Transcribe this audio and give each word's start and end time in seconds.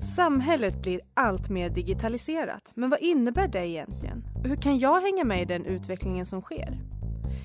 Samhället 0.00 0.82
blir 0.82 1.00
allt 1.14 1.48
mer 1.48 1.70
digitaliserat. 1.70 2.72
Men 2.74 2.90
vad 2.90 3.00
innebär 3.00 3.48
det 3.48 3.68
egentligen? 3.68 4.24
Hur 4.44 4.56
kan 4.56 4.78
jag 4.78 5.00
hänga 5.00 5.24
med 5.24 5.42
i 5.42 5.44
den 5.44 5.64
utvecklingen 5.64 6.26
som 6.26 6.42
sker? 6.42 6.78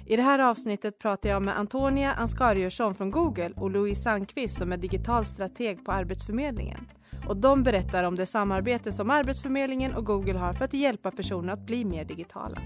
I 0.05 0.15
det 0.15 0.21
här 0.23 0.39
avsnittet 0.39 0.99
pratar 0.99 1.29
jag 1.29 1.41
med 1.41 1.59
Antonia 1.59 2.13
Anskariusson 2.13 2.95
från 2.95 3.11
Google 3.11 3.51
och 3.55 3.71
Louise 3.71 4.01
Sandqvist 4.01 4.57
som 4.57 4.71
är 4.71 4.77
digital 4.77 5.25
strateg 5.25 5.85
på 5.85 5.91
Arbetsförmedlingen. 5.91 6.87
Och 7.27 7.37
de 7.37 7.63
berättar 7.63 8.03
om 8.03 8.15
det 8.15 8.25
samarbete 8.25 8.91
som 8.91 9.09
Arbetsförmedlingen 9.09 9.93
och 9.93 10.05
Google 10.05 10.37
har 10.37 10.53
för 10.53 10.65
att 10.65 10.73
hjälpa 10.73 11.11
personer 11.11 11.53
att 11.53 11.65
bli 11.65 11.85
mer 11.85 12.05
digitala. 12.05 12.57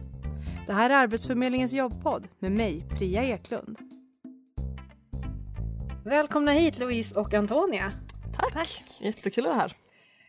Det 0.67 0.73
här 0.73 0.89
är 0.89 0.95
Arbetsförmedlingens 0.95 1.73
jobbpodd 1.73 2.27
med 2.39 2.51
mig, 2.51 2.85
Priya 2.89 3.23
Eklund. 3.23 3.77
Välkomna 6.05 6.51
hit 6.51 6.79
Louise 6.79 7.19
och 7.19 7.33
Antonia. 7.33 7.91
Tack. 8.37 8.53
Tack! 8.53 8.83
Jättekul 8.99 9.45
att 9.45 9.49
vara 9.49 9.59
här. 9.59 9.75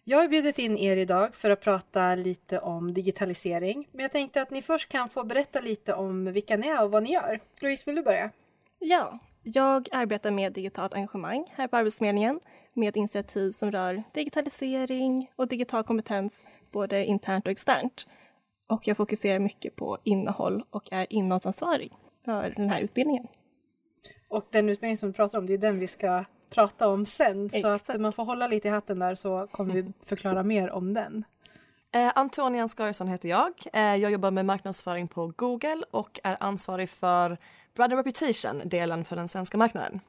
Jag 0.05 0.19
har 0.19 0.29
bjudit 0.29 0.59
in 0.59 0.79
er 0.79 0.97
idag 0.97 1.35
för 1.35 1.51
att 1.51 1.61
prata 1.61 2.15
lite 2.15 2.59
om 2.61 2.95
digitalisering. 2.95 3.89
Men 3.93 4.03
jag 4.03 4.13
tänkte 4.13 4.43
att 4.43 4.51
ni 4.51 4.63
först 4.63 4.89
kan 4.89 5.09
få 5.09 5.25
berätta 5.25 5.61
lite 5.61 5.95
om 5.95 6.25
vilka 6.33 6.57
ni 6.57 6.69
är 6.69 6.85
och 6.85 6.91
vad 6.91 7.03
ni 7.03 7.13
gör. 7.13 7.41
Louise, 7.61 7.83
vill 7.87 7.95
du 7.95 8.03
börja? 8.03 8.31
Ja, 8.79 9.19
jag 9.43 9.89
arbetar 9.93 10.31
med 10.31 10.53
digitalt 10.53 10.95
engagemang 10.95 11.45
här 11.51 11.69
på 11.69 11.77
Arbetsförmedlingen 11.77 12.41
med 12.75 12.97
initiativ 12.97 13.53
som 13.53 13.73
rör 13.73 14.03
digitalisering 14.15 15.31
och 15.37 15.49
digital 15.49 15.83
kompetens 15.83 16.45
både 16.73 17.05
internt 17.05 17.47
och 17.47 17.53
externt. 17.53 18.07
Och 18.69 18.89
jag 18.89 18.97
fokuserar 18.97 19.39
mycket 19.39 19.77
på 19.77 19.99
innehåll 20.05 20.65
och 20.71 20.93
är 20.93 21.07
innehållsansvarig 21.13 21.93
för 22.25 22.55
den 22.57 22.71
här 22.71 22.81
utbildningen. 22.81 23.27
Och 24.29 24.49
den 24.51 24.69
utbildning 24.69 24.97
som 24.97 25.09
vi 25.09 25.15
pratar 25.15 25.39
om, 25.39 25.47
det 25.47 25.55
är 25.55 25.59
den 25.59 25.79
vi 25.79 25.87
ska 25.87 26.25
prata 26.51 26.89
om 26.89 27.07
sen. 27.07 27.47
Exakt. 27.47 27.87
Så 27.87 27.93
att 27.93 28.01
man 28.01 28.13
får 28.13 28.25
hålla 28.25 28.47
lite 28.47 28.69
i 28.69 28.71
hatten 28.71 28.99
där 28.99 29.15
så 29.15 29.47
kommer 29.51 29.75
vi 29.75 29.93
förklara 30.07 30.43
mer 30.43 30.71
om 30.71 30.95
den. 30.95 31.25
Eh, 31.95 32.13
Antonia 32.15 32.63
Anskarisson 32.63 33.09
heter 33.09 33.29
jag. 33.29 33.53
Eh, 33.73 33.95
jag 33.95 34.13
jobbar 34.13 34.31
med 34.31 34.45
marknadsföring 34.45 35.09
på 35.09 35.33
Google 35.37 35.83
och 35.91 36.21
är 36.25 36.37
ansvarig 36.41 36.91
för 36.91 37.39
Brand 37.75 37.93
Reputation-delen 37.93 39.05
för 39.05 39.17
den 39.17 39.29
svenska 39.29 39.59
marknaden. 39.59 40.01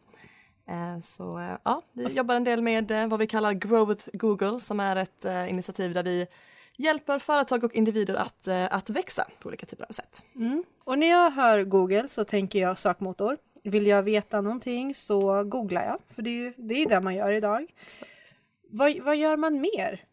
Eh, 0.69 1.01
så 1.01 1.39
eh, 1.39 1.57
ja, 1.63 1.81
vi 1.93 2.03
jobbar 2.03 2.35
en 2.35 2.43
del 2.43 2.61
med 2.61 2.91
eh, 2.91 3.07
vad 3.07 3.19
vi 3.19 3.27
kallar 3.27 3.53
Grow 3.53 3.87
with 3.87 4.09
Google 4.13 4.59
som 4.59 4.79
är 4.79 4.95
ett 4.95 5.25
initiativ 5.49 5.93
där 5.93 6.03
vi 6.03 6.27
hjälper 6.77 7.19
företag 7.19 7.63
och 7.63 7.75
individer 7.75 8.15
att, 8.15 8.47
att 8.47 8.89
växa 8.89 9.27
på 9.39 9.47
olika 9.47 9.65
typer 9.65 9.85
av 9.89 9.93
sätt. 9.93 10.23
Mm. 10.35 10.63
Och 10.83 10.99
när 10.99 11.09
jag 11.09 11.31
hör 11.31 11.63
Google 11.63 12.07
så 12.07 12.23
tänker 12.23 12.59
jag 12.59 12.79
sökmotor. 12.79 13.37
Vill 13.63 13.87
jag 13.87 14.03
veta 14.03 14.41
någonting 14.41 14.95
så 14.95 15.43
googlar 15.43 15.85
jag, 15.85 15.99
för 16.07 16.21
det 16.21 16.29
är 16.29 16.33
ju 16.33 16.53
det, 16.57 16.73
är 16.73 16.89
det 16.89 17.01
man 17.01 17.15
gör 17.15 17.31
idag. 17.31 17.65
Vad, 18.69 18.99
vad 18.99 19.17
gör 19.17 19.37
man 19.37 19.61
mer 19.61 20.03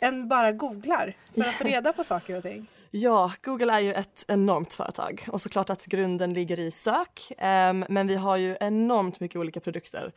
än 0.00 0.28
bara 0.28 0.52
googlar 0.52 1.16
för 1.34 1.40
att 1.40 1.54
få 1.54 1.64
reda 1.64 1.92
på 1.92 2.04
saker 2.04 2.36
och 2.36 2.42
ting? 2.42 2.66
Ja, 2.96 3.32
Google 3.42 3.72
är 3.72 3.80
ju 3.80 3.92
ett 3.92 4.24
enormt 4.28 4.74
företag 4.74 5.26
och 5.28 5.40
såklart 5.40 5.70
att 5.70 5.86
grunden 5.86 6.34
ligger 6.34 6.58
i 6.58 6.70
sök. 6.70 7.32
Um, 7.38 7.84
men 7.88 8.06
vi 8.06 8.14
har 8.14 8.36
ju 8.36 8.56
enormt 8.60 9.20
mycket 9.20 9.36
olika 9.36 9.60
produkter 9.60 10.12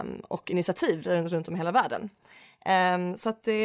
um, 0.00 0.20
och 0.28 0.50
initiativ 0.50 1.06
runt 1.06 1.48
om 1.48 1.54
i 1.54 1.58
hela 1.58 1.72
världen. 1.72 2.10
Um, 2.94 3.16
så 3.16 3.28
att 3.28 3.42
det, 3.42 3.64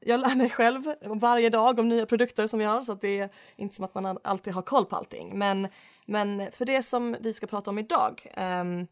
jag 0.00 0.20
lär 0.20 0.34
mig 0.34 0.50
själv 0.50 0.82
varje 1.04 1.50
dag 1.50 1.78
om 1.78 1.88
nya 1.88 2.06
produkter 2.06 2.46
som 2.46 2.58
vi 2.58 2.64
har 2.64 2.82
så 2.82 2.92
att 2.92 3.00
det 3.00 3.18
är 3.18 3.28
inte 3.56 3.76
som 3.76 3.84
att 3.84 3.94
man 3.94 4.18
alltid 4.24 4.54
har 4.54 4.62
koll 4.62 4.84
på 4.84 4.96
allting. 4.96 5.38
Men 5.38 5.68
men 6.06 6.52
för 6.52 6.64
det 6.64 6.82
som 6.82 7.16
vi 7.20 7.34
ska 7.34 7.46
prata 7.46 7.70
om 7.70 7.78
idag 7.78 8.26
um, 8.36 8.86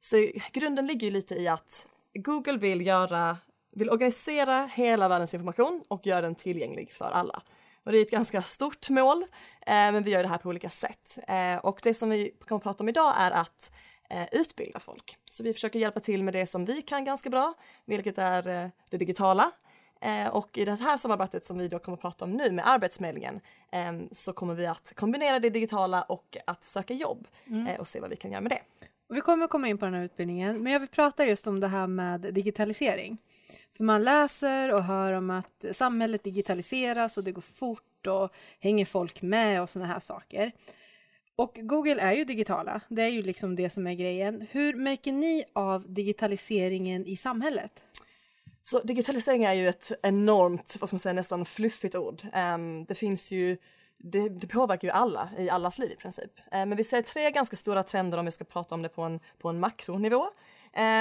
så 0.00 0.28
grunden 0.52 0.86
ligger 0.86 1.06
ju 1.06 1.12
lite 1.12 1.34
i 1.34 1.48
att 1.48 1.86
Google 2.14 2.58
vill 2.58 2.86
göra, 2.86 3.36
vill 3.72 3.90
organisera 3.90 4.68
hela 4.72 5.08
världens 5.08 5.34
information 5.34 5.84
och 5.88 6.06
göra 6.06 6.20
den 6.20 6.34
tillgänglig 6.34 6.92
för 6.92 7.10
alla. 7.10 7.42
Och 7.84 7.92
det 7.92 7.98
är 7.98 8.02
ett 8.02 8.10
ganska 8.10 8.42
stort 8.42 8.90
mål, 8.90 9.22
eh, 9.22 9.74
men 9.74 10.02
vi 10.02 10.10
gör 10.10 10.22
det 10.22 10.28
här 10.28 10.38
på 10.38 10.48
olika 10.48 10.70
sätt. 10.70 11.18
Eh, 11.28 11.56
och 11.56 11.80
det 11.82 11.94
som 11.94 12.10
vi 12.10 12.30
kommer 12.48 12.56
att 12.56 12.62
prata 12.62 12.82
om 12.82 12.88
idag 12.88 13.14
är 13.18 13.30
att 13.30 13.72
eh, 14.10 14.26
utbilda 14.32 14.78
folk. 14.80 15.18
Så 15.30 15.42
vi 15.42 15.52
försöker 15.52 15.78
hjälpa 15.78 16.00
till 16.00 16.22
med 16.22 16.34
det 16.34 16.46
som 16.46 16.64
vi 16.64 16.82
kan 16.82 17.04
ganska 17.04 17.30
bra, 17.30 17.54
vilket 17.84 18.18
är 18.18 18.42
det 18.90 18.96
digitala. 18.96 19.50
Och 20.32 20.58
i 20.58 20.64
det 20.64 20.80
här 20.80 20.98
samarbetet 20.98 21.46
som 21.46 21.58
vi 21.58 21.68
då 21.68 21.78
kommer 21.78 21.96
att 21.96 22.02
prata 22.02 22.24
om 22.24 22.30
nu 22.30 22.52
med 22.52 22.68
Arbetsförmedlingen 22.68 23.40
så 24.12 24.32
kommer 24.32 24.54
vi 24.54 24.66
att 24.66 24.92
kombinera 24.96 25.38
det 25.38 25.50
digitala 25.50 26.02
och 26.02 26.36
att 26.46 26.64
söka 26.64 26.94
jobb 26.94 27.28
mm. 27.46 27.80
och 27.80 27.88
se 27.88 28.00
vad 28.00 28.10
vi 28.10 28.16
kan 28.16 28.30
göra 28.30 28.40
med 28.40 28.52
det. 28.52 28.86
Och 29.14 29.18
vi 29.18 29.20
kommer 29.20 29.46
komma 29.46 29.68
in 29.68 29.78
på 29.78 29.84
den 29.84 29.94
här 29.94 30.04
utbildningen, 30.04 30.62
men 30.62 30.72
jag 30.72 30.80
vill 30.80 30.88
prata 30.88 31.26
just 31.26 31.46
om 31.46 31.60
det 31.60 31.68
här 31.68 31.86
med 31.86 32.20
digitalisering. 32.20 33.18
För 33.76 33.84
man 33.84 34.02
läser 34.04 34.74
och 34.74 34.84
hör 34.84 35.12
om 35.12 35.30
att 35.30 35.64
samhället 35.72 36.24
digitaliseras 36.24 37.16
och 37.16 37.24
det 37.24 37.32
går 37.32 37.42
fort 37.42 38.06
och 38.06 38.32
hänger 38.60 38.84
folk 38.84 39.22
med 39.22 39.62
och 39.62 39.70
sådana 39.70 39.92
här 39.92 40.00
saker. 40.00 40.52
Och 41.36 41.58
Google 41.62 42.02
är 42.02 42.12
ju 42.12 42.24
digitala, 42.24 42.80
det 42.88 43.02
är 43.02 43.08
ju 43.08 43.22
liksom 43.22 43.56
det 43.56 43.70
som 43.70 43.86
är 43.86 43.94
grejen. 43.94 44.46
Hur 44.50 44.74
märker 44.74 45.12
ni 45.12 45.44
av 45.52 45.92
digitaliseringen 45.92 47.06
i 47.06 47.16
samhället? 47.16 47.82
Så 48.62 48.80
digitalisering 48.80 49.44
är 49.44 49.54
ju 49.54 49.68
ett 49.68 49.92
enormt, 50.02 50.76
vad 50.80 50.88
ska 50.88 50.94
man 50.94 51.00
säga, 51.00 51.12
nästan 51.12 51.44
fluffigt 51.44 51.94
ord. 51.94 52.22
Um, 52.54 52.84
det 52.84 52.94
finns 52.94 53.32
ju 53.32 53.56
det, 54.06 54.28
det, 54.28 54.46
påverkar 54.46 54.88
ju 54.88 54.92
alla 54.92 55.28
i 55.38 55.50
allas 55.50 55.78
liv 55.78 55.90
i 55.90 55.96
princip. 55.96 56.30
Eh, 56.52 56.66
men 56.66 56.76
vi 56.76 56.84
ser 56.84 57.02
tre 57.02 57.30
ganska 57.30 57.56
stora 57.56 57.82
trender 57.82 58.18
om 58.18 58.24
vi 58.24 58.30
ska 58.30 58.44
prata 58.44 58.74
om 58.74 58.82
det 58.82 58.88
på 58.88 59.02
en, 59.02 59.20
på 59.38 59.48
en 59.48 59.60
makronivå. 59.60 60.26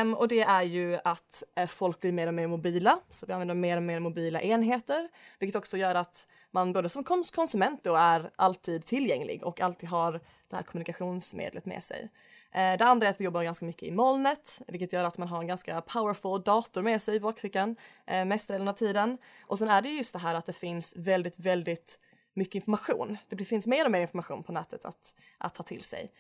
Um, 0.02 0.14
och 0.14 0.28
det 0.28 0.42
är 0.42 0.64
ju 0.64 1.00
att 1.04 1.44
uh, 1.60 1.66
folk 1.66 2.00
blir 2.00 2.12
mer 2.12 2.28
och 2.28 2.34
mer 2.34 2.48
mobila, 2.48 3.00
så 3.10 3.26
vi 3.26 3.34
använder 3.34 3.56
mer 3.56 3.78
och 3.78 3.84
mer 3.84 4.00
mobila 4.00 4.42
enheter, 4.42 5.10
vilket 5.40 5.56
också 5.56 5.78
gör 5.78 5.96
att 5.96 6.28
man 6.52 6.74
både 6.74 6.90
som 6.90 7.04
konsument 7.34 7.84
då 7.84 7.96
är 7.96 8.32
alltid 8.36 8.86
tillgänglig 8.86 9.44
och 9.44 9.62
alltid 9.62 9.90
har 9.90 10.22
det 10.50 10.56
här 10.56 10.64
kommunikationsmedlet 10.64 11.66
med 11.66 11.84
sig. 11.84 12.10
Eh, 12.52 12.78
det 12.78 12.86
andra 12.86 13.08
är 13.08 13.12
att 13.12 13.20
vi 13.20 13.26
jobbar 13.26 13.44
ganska 13.44 13.66
mycket 13.66 13.84
i 13.84 13.92
molnet, 13.92 14.62
vilket 14.68 14.94
gör 14.94 15.04
att 15.04 15.18
man 15.18 15.28
har 15.28 15.40
en 15.40 15.48
ganska 15.48 15.82
powerful 15.82 16.42
dator 16.42 16.82
med 16.82 17.02
sig 17.02 17.16
i 17.16 17.20
bakfickan 17.20 17.76
eh, 18.06 18.26
mestadelen 18.26 18.68
av 18.68 18.74
tiden. 18.74 19.18
Och 19.42 19.60
sen 19.60 19.70
är 19.70 19.82
det 19.82 19.90
just 19.90 20.14
det 20.14 20.20
här 20.20 20.36
att 20.36 20.46
det 20.46 20.54
finns 20.54 20.96
väldigt, 20.98 21.40
väldigt 21.40 22.00
mycket 22.34 22.56
information. 22.56 23.18
Det 23.30 23.46
finns 23.46 23.68
mer 23.68 23.86
och 23.86 23.92
mer 23.92 24.02
information 24.02 24.44
på 24.44 24.52
nätet 24.52 24.86
att, 24.86 25.14
att 25.38 25.56
ta 25.56 25.64
till 25.64 25.84
sig. 25.84 26.12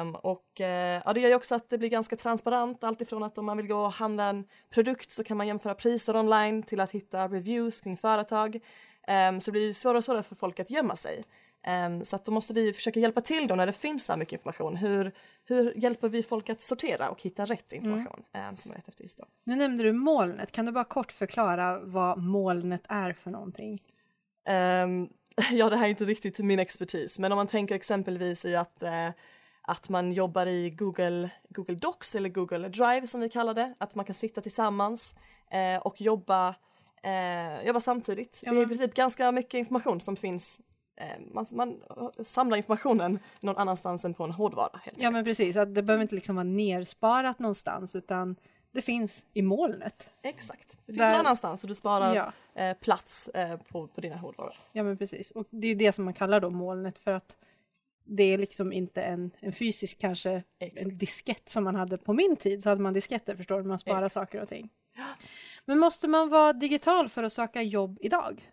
Um, 0.00 0.14
och 0.14 0.46
uh, 0.60 0.66
ja, 0.66 1.12
det 1.14 1.20
gör 1.20 1.28
ju 1.28 1.34
också 1.34 1.54
att 1.54 1.70
det 1.70 1.78
blir 1.78 1.88
ganska 1.88 2.16
transparent, 2.16 2.84
alltifrån 2.84 3.22
att 3.22 3.38
om 3.38 3.46
man 3.46 3.56
vill 3.56 3.66
gå 3.66 3.78
och 3.78 3.92
handla 3.92 4.24
en 4.24 4.44
produkt 4.70 5.10
så 5.10 5.24
kan 5.24 5.36
man 5.36 5.46
jämföra 5.46 5.74
priser 5.74 6.16
online 6.16 6.62
till 6.62 6.80
att 6.80 6.90
hitta 6.90 7.28
reviews 7.28 7.80
kring 7.80 7.96
företag. 7.96 8.54
Um, 9.30 9.40
så 9.40 9.50
det 9.50 9.52
blir 9.52 9.72
svårare 9.72 9.98
och 9.98 10.04
svårare 10.04 10.22
för 10.22 10.34
folk 10.34 10.60
att 10.60 10.70
gömma 10.70 10.96
sig. 10.96 11.24
Um, 11.66 12.04
så 12.04 12.16
att 12.16 12.24
då 12.24 12.32
måste 12.32 12.54
vi 12.54 12.72
försöka 12.72 13.00
hjälpa 13.00 13.20
till 13.20 13.46
då 13.46 13.54
när 13.54 13.66
det 13.66 13.72
finns 13.72 14.04
så 14.04 14.12
här 14.12 14.18
mycket 14.18 14.32
information. 14.32 14.76
Hur, 14.76 15.12
hur 15.44 15.72
hjälper 15.76 16.08
vi 16.08 16.22
folk 16.22 16.50
att 16.50 16.62
sortera 16.62 17.10
och 17.10 17.22
hitta 17.22 17.44
rätt 17.44 17.72
information 17.72 18.24
mm. 18.32 18.48
um, 18.48 18.56
som 18.56 18.72
är 18.72 18.76
rätt 18.76 18.88
efter 18.88 19.02
just 19.02 19.18
då? 19.18 19.24
Nu 19.44 19.56
nämnde 19.56 19.84
du 19.84 19.92
molnet. 19.92 20.52
Kan 20.52 20.66
du 20.66 20.72
bara 20.72 20.84
kort 20.84 21.12
förklara 21.12 21.80
vad 21.80 22.18
molnet 22.18 22.82
är 22.88 23.12
för 23.12 23.30
någonting? 23.30 23.82
Um, 24.84 25.08
ja, 25.52 25.70
det 25.70 25.76
här 25.76 25.84
är 25.84 25.90
inte 25.90 26.04
riktigt 26.04 26.38
min 26.38 26.58
expertis, 26.58 27.18
men 27.18 27.32
om 27.32 27.36
man 27.36 27.46
tänker 27.46 27.74
exempelvis 27.74 28.44
i 28.44 28.56
att 28.56 28.82
uh, 28.82 29.10
att 29.62 29.88
man 29.88 30.12
jobbar 30.12 30.46
i 30.46 30.70
Google, 30.70 31.30
Google 31.48 31.74
Docs 31.74 32.14
eller 32.14 32.28
Google 32.28 32.68
Drive 32.68 33.06
som 33.06 33.20
vi 33.20 33.28
kallar 33.28 33.54
det, 33.54 33.74
att 33.78 33.94
man 33.94 34.04
kan 34.04 34.14
sitta 34.14 34.40
tillsammans 34.40 35.14
uh, 35.54 35.86
och 35.86 36.00
jobba, 36.00 36.48
uh, 37.06 37.66
jobba 37.66 37.80
samtidigt. 37.80 38.42
Ja. 38.44 38.52
Det 38.52 38.58
är 38.58 38.62
i 38.62 38.66
princip 38.66 38.94
ganska 38.94 39.32
mycket 39.32 39.54
information 39.54 40.00
som 40.00 40.16
finns 40.16 40.60
Eh, 41.00 41.20
man, 41.32 41.46
man, 41.52 41.80
samlar 42.22 42.56
informationen 42.56 43.18
någon 43.40 43.56
annanstans 43.56 44.04
än 44.04 44.14
på 44.14 44.24
en 44.24 44.30
hårdvara. 44.30 44.80
ja 44.96 45.10
men 45.10 45.24
precis, 45.24 45.56
att 45.56 45.74
det 45.74 45.82
behöver 45.82 46.02
inte 46.02 46.14
liksom 46.14 46.36
vara 46.36 46.44
nersparat 46.44 47.38
någonstans 47.38 47.96
utan 47.96 48.36
det 48.72 48.82
finns 48.82 49.24
i 49.32 49.42
molnet. 49.42 50.08
Exakt, 50.22 50.78
det 50.86 50.92
finns 50.92 50.98
Där... 50.98 51.10
någon 51.10 51.20
annanstans 51.20 51.62
och 51.62 51.68
du 51.68 51.74
sparar 51.74 52.14
ja. 52.14 52.32
eh, 52.62 52.76
plats 52.76 53.28
eh, 53.28 53.56
på, 53.56 53.86
på 53.86 54.00
dina 54.00 54.16
hårdvaror. 54.16 54.54
Ja 54.72 54.82
men 54.82 54.96
precis, 54.96 55.30
och 55.30 55.46
det 55.50 55.68
är 55.68 55.74
det 55.74 55.92
som 55.92 56.04
man 56.04 56.14
kallar 56.14 56.40
då 56.40 56.50
molnet 56.50 56.98
för 56.98 57.12
att 57.12 57.36
det 58.04 58.22
är 58.22 58.38
liksom 58.38 58.72
inte 58.72 59.02
en, 59.02 59.30
en 59.40 59.52
fysisk 59.52 59.98
kanske 59.98 60.42
Exakt. 60.58 60.82
en 60.86 60.98
diskett 60.98 61.48
som 61.48 61.64
man 61.64 61.74
hade 61.74 61.98
på 61.98 62.12
min 62.12 62.36
tid 62.36 62.62
så 62.62 62.68
hade 62.68 62.82
man 62.82 62.94
disketter 62.94 63.36
förstår 63.36 63.58
du, 63.58 63.68
man 63.68 63.78
sparar 63.78 64.06
Exakt. 64.06 64.30
saker 64.30 64.42
och 64.42 64.48
ting. 64.48 64.68
Men 65.64 65.78
måste 65.78 66.08
man 66.08 66.28
vara 66.28 66.52
digital 66.52 67.08
för 67.08 67.22
att 67.22 67.32
söka 67.32 67.62
jobb 67.62 67.98
idag? 68.00 68.52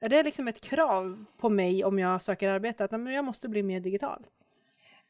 Är 0.00 0.08
det 0.08 0.22
liksom 0.22 0.48
ett 0.48 0.60
krav 0.60 1.24
på 1.36 1.48
mig 1.48 1.84
om 1.84 1.98
jag 1.98 2.22
söker 2.22 2.48
arbete 2.48 2.84
att 2.84 2.92
jag 2.92 3.24
måste 3.24 3.48
bli 3.48 3.62
mer 3.62 3.80
digital? 3.80 4.26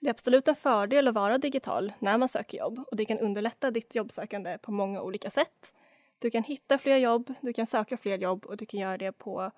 Det 0.00 0.08
är 0.08 0.10
absolut 0.10 0.48
en 0.48 0.56
fördel 0.56 1.08
att 1.08 1.14
vara 1.14 1.38
digital 1.38 1.92
när 1.98 2.18
man 2.18 2.28
söker 2.28 2.58
jobb 2.58 2.84
och 2.90 2.96
det 2.96 3.04
kan 3.04 3.18
underlätta 3.18 3.70
ditt 3.70 3.94
jobbsökande 3.94 4.58
på 4.58 4.72
många 4.72 5.02
olika 5.02 5.30
sätt. 5.30 5.74
Du 6.18 6.30
kan 6.30 6.42
hitta 6.42 6.78
fler 6.78 6.96
jobb, 6.96 7.34
du 7.40 7.52
kan 7.52 7.66
söka 7.66 7.96
fler 7.96 8.18
jobb 8.18 8.46
och 8.46 8.56
du 8.56 8.66
kan 8.66 8.80
göra 8.80 8.98
det 8.98 9.12
på 9.12 9.50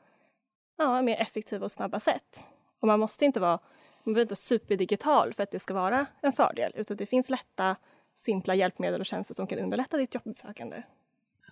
ja, 0.78 1.02
mer 1.02 1.20
effektiva 1.20 1.64
och 1.64 1.72
snabba 1.72 2.00
sätt. 2.00 2.44
Och 2.80 2.86
man 2.88 3.00
måste 3.00 3.24
inte 3.24 3.40
vara 3.40 3.58
man 4.04 4.14
behöver 4.14 4.24
inte 4.24 4.36
superdigital 4.36 5.34
för 5.34 5.42
att 5.42 5.50
det 5.50 5.58
ska 5.58 5.74
vara 5.74 6.06
en 6.20 6.32
fördel 6.32 6.72
utan 6.74 6.96
det 6.96 7.06
finns 7.06 7.30
lätta, 7.30 7.76
simpla 8.16 8.54
hjälpmedel 8.54 9.00
och 9.00 9.06
tjänster 9.06 9.34
som 9.34 9.46
kan 9.46 9.58
underlätta 9.58 9.96
ditt 9.96 10.14
jobbsökande. 10.14 10.82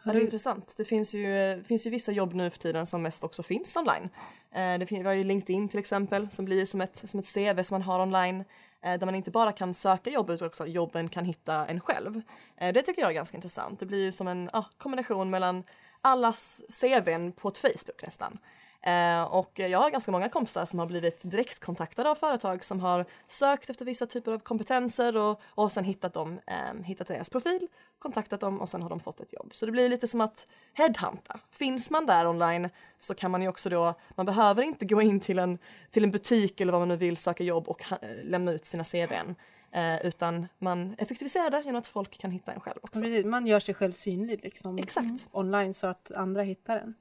Ja, 0.03 0.13
det 0.13 0.19
är 0.19 0.23
intressant. 0.23 0.75
Det 0.77 0.85
finns 0.85 1.15
ju, 1.15 1.63
finns 1.65 1.87
ju 1.87 1.91
vissa 1.91 2.13
jobb 2.13 2.35
nu 2.35 2.51
för 2.51 2.59
tiden 2.59 2.87
som 2.87 3.03
mest 3.03 3.25
också 3.25 3.43
finns 3.43 3.77
online. 3.77 4.09
Eh, 4.55 4.79
det 4.79 4.87
finns, 4.87 5.01
vi 5.01 5.07
har 5.07 5.15
ju 5.15 5.25
LinkedIn 5.25 5.69
till 5.69 5.79
exempel 5.79 6.31
som 6.31 6.45
blir 6.45 6.65
som 6.65 6.81
ett, 6.81 7.03
som 7.11 7.21
ett 7.21 7.35
CV 7.35 7.63
som 7.63 7.75
man 7.75 7.83
har 7.83 8.01
online 8.01 8.45
eh, 8.83 8.99
där 8.99 9.07
man 9.07 9.15
inte 9.15 9.31
bara 9.31 9.53
kan 9.53 9.75
söka 9.75 10.11
jobb 10.11 10.31
utan 10.31 10.47
också 10.47 10.67
jobben 10.67 11.09
kan 11.09 11.25
hitta 11.25 11.67
en 11.67 11.81
själv. 11.81 12.23
Eh, 12.57 12.73
det 12.73 12.83
tycker 12.83 13.03
jag 13.03 13.11
är 13.11 13.15
ganska 13.15 13.37
intressant. 13.37 13.81
Det 13.81 13.87
blir 13.87 14.05
ju 14.05 14.13
som 14.13 14.29
en 14.29 14.51
ah, 14.53 14.65
kombination 14.79 15.31
mellan 15.31 15.65
allas 16.01 16.63
CVn 16.81 17.33
på 17.33 17.49
ett 17.49 17.59
Facebook 17.59 18.03
nästan. 18.03 18.39
Eh, 18.83 19.23
och 19.23 19.59
jag 19.59 19.79
har 19.79 19.91
ganska 19.91 20.13
många 20.13 20.29
kompisar 20.29 20.65
som 20.65 20.79
har 20.79 20.87
blivit 20.87 21.31
direktkontaktade 21.31 22.11
av 22.11 22.15
företag 22.15 22.65
som 22.65 22.81
har 22.81 23.05
sökt 23.27 23.71
efter 23.71 23.85
vissa 23.85 24.07
typer 24.07 24.33
av 24.33 24.39
kompetenser 24.39 25.17
och, 25.17 25.41
och 25.45 25.73
sen 25.73 25.85
hittat 25.85 26.13
dem, 26.13 26.41
eh, 26.47 26.85
hittat 26.85 27.07
deras 27.07 27.31
profil, 27.31 27.69
kontaktat 27.99 28.41
dem 28.41 28.61
och 28.61 28.69
sen 28.69 28.83
har 28.83 28.89
de 28.89 29.01
fått 29.01 29.21
ett 29.21 29.33
jobb. 29.33 29.51
Så 29.53 29.67
det 29.67 29.73
blir 29.73 29.89
lite 29.89 30.09
som 30.09 30.21
att 30.21 30.49
headhunta. 30.75 31.41
Finns 31.51 31.91
man 31.91 32.07
där 32.07 32.27
online 32.27 32.69
så 32.99 33.15
kan 33.15 33.31
man 33.31 33.43
ju 33.43 33.49
också 33.49 33.69
då, 33.69 33.95
man 34.17 34.27
behöver 34.27 34.63
inte 34.63 34.85
gå 34.85 35.03
in 35.03 35.21
till 35.21 35.39
en, 35.39 35.59
till 35.91 36.05
en 36.05 36.11
butik 36.11 36.61
eller 36.61 36.73
vad 36.73 36.81
man 36.81 36.89
nu 36.89 36.97
vill 36.97 37.17
söka 37.17 37.45
jobb 37.45 37.69
och 37.69 37.83
ha, 37.85 37.99
lämna 38.23 38.53
ut 38.53 38.67
sina 38.67 38.85
CVn. 38.85 39.35
Eh, 39.73 40.07
utan 40.07 40.47
man 40.59 40.95
effektiviserar 40.99 41.51
det 41.51 41.63
genom 41.63 41.79
att 41.79 41.87
folk 41.87 42.19
kan 42.19 42.31
hitta 42.31 42.53
en 42.53 42.61
själv 42.61 42.79
också. 42.83 43.01
Precis, 43.01 43.25
man 43.25 43.47
gör 43.47 43.61
sig 43.61 43.75
själv 43.75 43.93
synlig 43.93 44.45
liksom, 44.45 44.79
Exakt. 44.79 45.29
online 45.33 45.75
så 45.75 45.87
att 45.87 46.13
andra 46.13 46.43
hittar 46.43 46.79
en. 46.79 46.95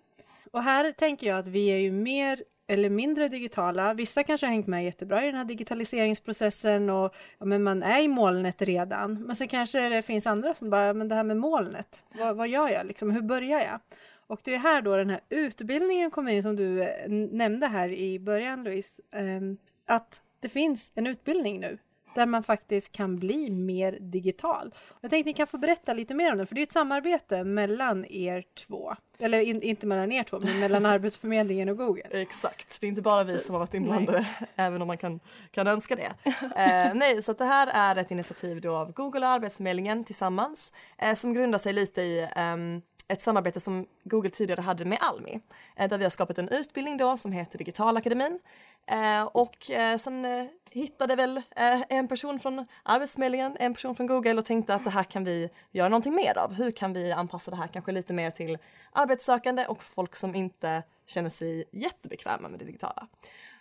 Och 0.51 0.63
här 0.63 0.91
tänker 0.91 1.27
jag 1.27 1.39
att 1.39 1.47
vi 1.47 1.67
är 1.67 1.77
ju 1.77 1.91
mer 1.91 2.43
eller 2.67 2.89
mindre 2.89 3.27
digitala. 3.27 3.93
Vissa 3.93 4.23
kanske 4.23 4.47
har 4.47 4.51
hängt 4.51 4.67
med 4.67 4.85
jättebra 4.85 5.23
i 5.23 5.25
den 5.25 5.35
här 5.35 5.45
digitaliseringsprocessen 5.45 6.89
och 6.89 7.15
ja, 7.37 7.45
men 7.45 7.63
man 7.63 7.83
är 7.83 8.03
i 8.03 8.07
molnet 8.07 8.61
redan. 8.61 9.23
Men 9.23 9.35
sen 9.35 9.47
kanske 9.47 9.89
det 9.89 10.01
finns 10.01 10.27
andra 10.27 10.53
som 10.53 10.69
bara, 10.69 10.93
men 10.93 11.07
det 11.07 11.15
här 11.15 11.23
med 11.23 11.37
molnet, 11.37 12.03
vad, 12.13 12.35
vad 12.35 12.47
gör 12.47 12.69
jag 12.69 12.85
liksom? 12.85 13.11
Hur 13.11 13.21
börjar 13.21 13.59
jag? 13.59 13.79
Och 14.27 14.39
det 14.43 14.53
är 14.53 14.59
här 14.59 14.81
då 14.81 14.95
den 14.95 15.09
här 15.09 15.19
utbildningen 15.29 16.11
kommer 16.11 16.31
in 16.31 16.43
som 16.43 16.55
du 16.55 16.83
eh, 16.83 17.09
nämnde 17.09 17.67
här 17.67 17.89
i 17.89 18.19
början 18.19 18.63
Louise. 18.63 19.01
Ehm, 19.11 19.57
att 19.85 20.21
det 20.39 20.49
finns 20.49 20.91
en 20.95 21.07
utbildning 21.07 21.59
nu 21.59 21.77
där 22.19 22.25
man 22.25 22.43
faktiskt 22.43 22.91
kan 22.91 23.19
bli 23.19 23.49
mer 23.49 23.97
digital. 24.01 24.73
Jag 25.01 25.11
tänkte 25.11 25.29
att 25.29 25.33
ni 25.33 25.33
kan 25.33 25.47
få 25.47 25.57
berätta 25.57 25.93
lite 25.93 26.13
mer 26.13 26.31
om 26.31 26.37
det, 26.37 26.45
för 26.45 26.55
det 26.55 26.61
är 26.61 26.63
ett 26.63 26.71
samarbete 26.71 27.43
mellan 27.43 28.05
er 28.05 28.43
två. 28.67 28.95
Eller 29.19 29.39
in, 29.39 29.61
inte 29.61 29.85
mellan 29.85 30.11
er 30.11 30.23
två, 30.23 30.39
men 30.39 30.59
mellan 30.59 30.85
Arbetsförmedlingen 30.95 31.69
och 31.69 31.77
Google. 31.77 32.03
Exakt, 32.11 32.81
det 32.81 32.87
är 32.87 32.89
inte 32.89 33.01
bara 33.01 33.23
vi 33.23 33.39
som 33.39 33.55
har 33.55 33.59
varit 33.59 33.73
inblandade, 33.73 34.27
även 34.55 34.81
om 34.81 34.87
man 34.87 34.97
kan, 34.97 35.19
kan 35.51 35.67
önska 35.67 35.95
det. 35.95 36.11
Eh, 36.55 36.93
nej, 36.93 37.23
så 37.23 37.33
det 37.33 37.45
här 37.45 37.67
är 37.73 38.01
ett 38.01 38.11
initiativ 38.11 38.61
då 38.61 38.75
av 38.75 38.91
Google 38.93 39.25
och 39.25 39.31
Arbetsförmedlingen 39.31 40.03
tillsammans 40.03 40.73
eh, 40.97 41.15
som 41.15 41.33
grundar 41.33 41.59
sig 41.59 41.73
lite 41.73 42.01
i 42.01 42.27
um, 42.35 42.81
ett 43.09 43.21
samarbete 43.21 43.59
som 43.59 43.85
Google 44.03 44.29
tidigare 44.29 44.61
hade 44.61 44.85
med 44.85 44.97
Almi 45.01 45.39
eh, 45.75 45.89
där 45.89 45.97
vi 45.97 46.03
har 46.03 46.09
skapat 46.09 46.37
en 46.37 46.49
utbildning 46.49 46.97
då 46.97 47.17
som 47.17 47.31
heter 47.31 47.57
Digitalakademin 47.57 48.39
eh, 48.87 49.23
och 49.23 49.71
eh, 49.71 49.97
sen 49.97 50.49
hittade 50.71 51.15
väl 51.15 51.41
en 51.89 52.07
person 52.07 52.39
från 52.39 52.65
Arbetsförmedlingen, 52.83 53.57
en 53.59 53.73
person 53.73 53.95
från 53.95 54.07
Google 54.07 54.33
och 54.33 54.45
tänkte 54.45 54.75
att 54.75 54.83
det 54.83 54.89
här 54.89 55.03
kan 55.03 55.23
vi 55.23 55.49
göra 55.71 55.89
någonting 55.89 56.15
mer 56.15 56.37
av. 56.37 56.53
Hur 56.53 56.71
kan 56.71 56.93
vi 56.93 57.11
anpassa 57.11 57.51
det 57.51 57.57
här 57.57 57.67
kanske 57.67 57.91
lite 57.91 58.13
mer 58.13 58.31
till 58.31 58.57
arbetssökande 58.91 59.65
och 59.65 59.83
folk 59.83 60.15
som 60.15 60.35
inte 60.35 60.83
känner 61.07 61.29
sig 61.29 61.63
jättebekväma 61.71 62.49
med 62.49 62.59
det 62.59 62.65
digitala. 62.65 63.07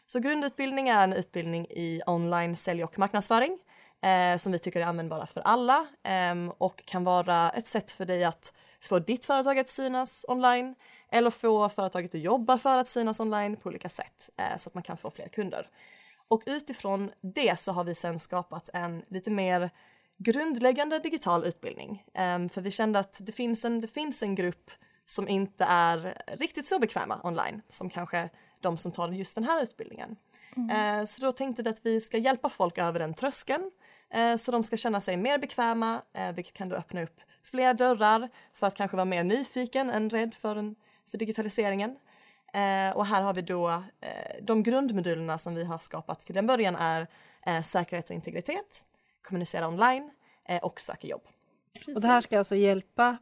Så 0.07 0.21
grundutbildning 0.21 0.89
är 0.89 1.05
en 1.05 1.13
utbildning 1.13 1.67
i 1.71 2.01
online 2.07 2.57
sälj 2.57 2.85
och 2.85 2.99
marknadsföring 2.99 3.59
som 4.39 4.53
vi 4.53 4.59
tycker 4.59 4.81
är 4.81 4.85
användbara 4.85 5.27
för 5.27 5.41
alla 5.41 5.87
ehm, 6.03 6.53
och 6.59 6.83
kan 6.87 7.05
vara 7.05 7.51
ett 7.51 7.67
sätt 7.67 7.91
för 7.91 8.05
dig 8.05 8.25
att 8.25 8.53
få 8.81 8.99
ditt 8.99 9.25
företag 9.25 9.59
att 9.59 9.69
synas 9.69 10.25
online 10.29 10.75
eller 11.11 11.31
få 11.31 11.69
företaget 11.69 12.15
att 12.15 12.21
jobba 12.21 12.59
för 12.59 12.79
att 12.79 12.89
synas 12.89 13.21
online 13.21 13.57
på 13.57 13.69
olika 13.69 13.89
sätt 13.89 14.31
eh, 14.37 14.59
så 14.59 14.69
att 14.69 14.75
man 14.75 14.83
kan 14.83 14.97
få 14.97 15.11
fler 15.11 15.29
kunder. 15.29 15.69
Och 16.29 16.43
utifrån 16.47 17.11
det 17.21 17.59
så 17.59 17.73
har 17.73 17.85
vi 17.85 17.95
sen 17.95 18.19
skapat 18.19 18.71
en 18.73 19.03
lite 19.09 19.31
mer 19.31 19.71
grundläggande 20.19 20.99
digital 20.99 21.45
utbildning. 21.45 22.05
Um, 22.37 22.49
för 22.49 22.61
vi 22.61 22.71
kände 22.71 22.99
att 22.99 23.17
det 23.21 23.33
finns, 23.33 23.65
en, 23.65 23.81
det 23.81 23.89
finns 23.89 24.23
en 24.23 24.35
grupp 24.35 24.71
som 25.07 25.29
inte 25.29 25.65
är 25.65 26.23
riktigt 26.27 26.67
så 26.67 26.79
bekväma 26.79 27.21
online 27.25 27.63
som 27.69 27.91
kanske 27.91 28.31
de 28.61 28.77
som 28.77 28.93
tar 28.93 29.09
just 29.09 29.35
den 29.35 29.45
här 29.45 29.63
utbildningen. 29.63 30.17
Mm. 30.57 31.01
Uh, 31.01 31.07
så 31.07 31.23
då 31.23 31.33
tänkte 31.33 31.63
vi 31.63 31.71
att 31.71 31.87
vi 31.87 32.01
ska 32.01 32.19
hjälpa 32.19 32.49
folk 32.49 32.79
över 32.79 32.99
den 32.99 33.15
tröskeln 33.15 33.71
uh, 34.17 34.37
så 34.37 34.51
de 34.51 34.63
ska 34.63 34.77
känna 34.77 35.01
sig 35.01 35.17
mer 35.17 35.39
bekväma, 35.39 36.03
vilket 36.35 36.55
kan 36.55 36.69
då 36.69 36.77
öppna 36.77 37.03
upp 37.03 37.21
fler 37.51 37.75
dörrar 37.75 38.29
för 38.55 38.67
att 38.67 38.75
kanske 38.75 38.97
vara 38.97 39.05
mer 39.05 39.25
nyfiken 39.25 39.91
än 39.91 40.11
rädd 40.11 40.35
för, 40.35 40.57
en, 40.57 40.75
för 41.11 41.19
digitaliseringen. 41.19 41.97
Eh, 42.53 42.97
och 42.97 43.07
här 43.07 43.23
har 43.23 43.35
vi 43.35 43.43
då 43.43 43.69
eh, 44.01 44.43
de 44.43 44.63
grundmodulerna 44.63 45.39
som 45.39 45.55
vi 45.55 45.65
har 45.65 45.79
skapat 45.79 46.21
till 46.21 46.37
en 46.37 46.47
början 46.47 46.77
är 46.77 47.07
eh, 47.47 47.63
säkerhet 47.63 48.11
och 48.11 48.15
integritet, 48.15 48.85
kommunicera 49.23 49.69
online 49.69 50.11
eh, 50.49 50.63
och 50.63 50.81
söka 50.81 51.07
jobb. 51.07 51.23
Precis. 51.73 51.95
Och 51.95 52.01
det 52.01 52.09
här 52.09 52.21
ska 52.21 52.39
alltså 52.39 52.57
hjälpa 52.57 53.17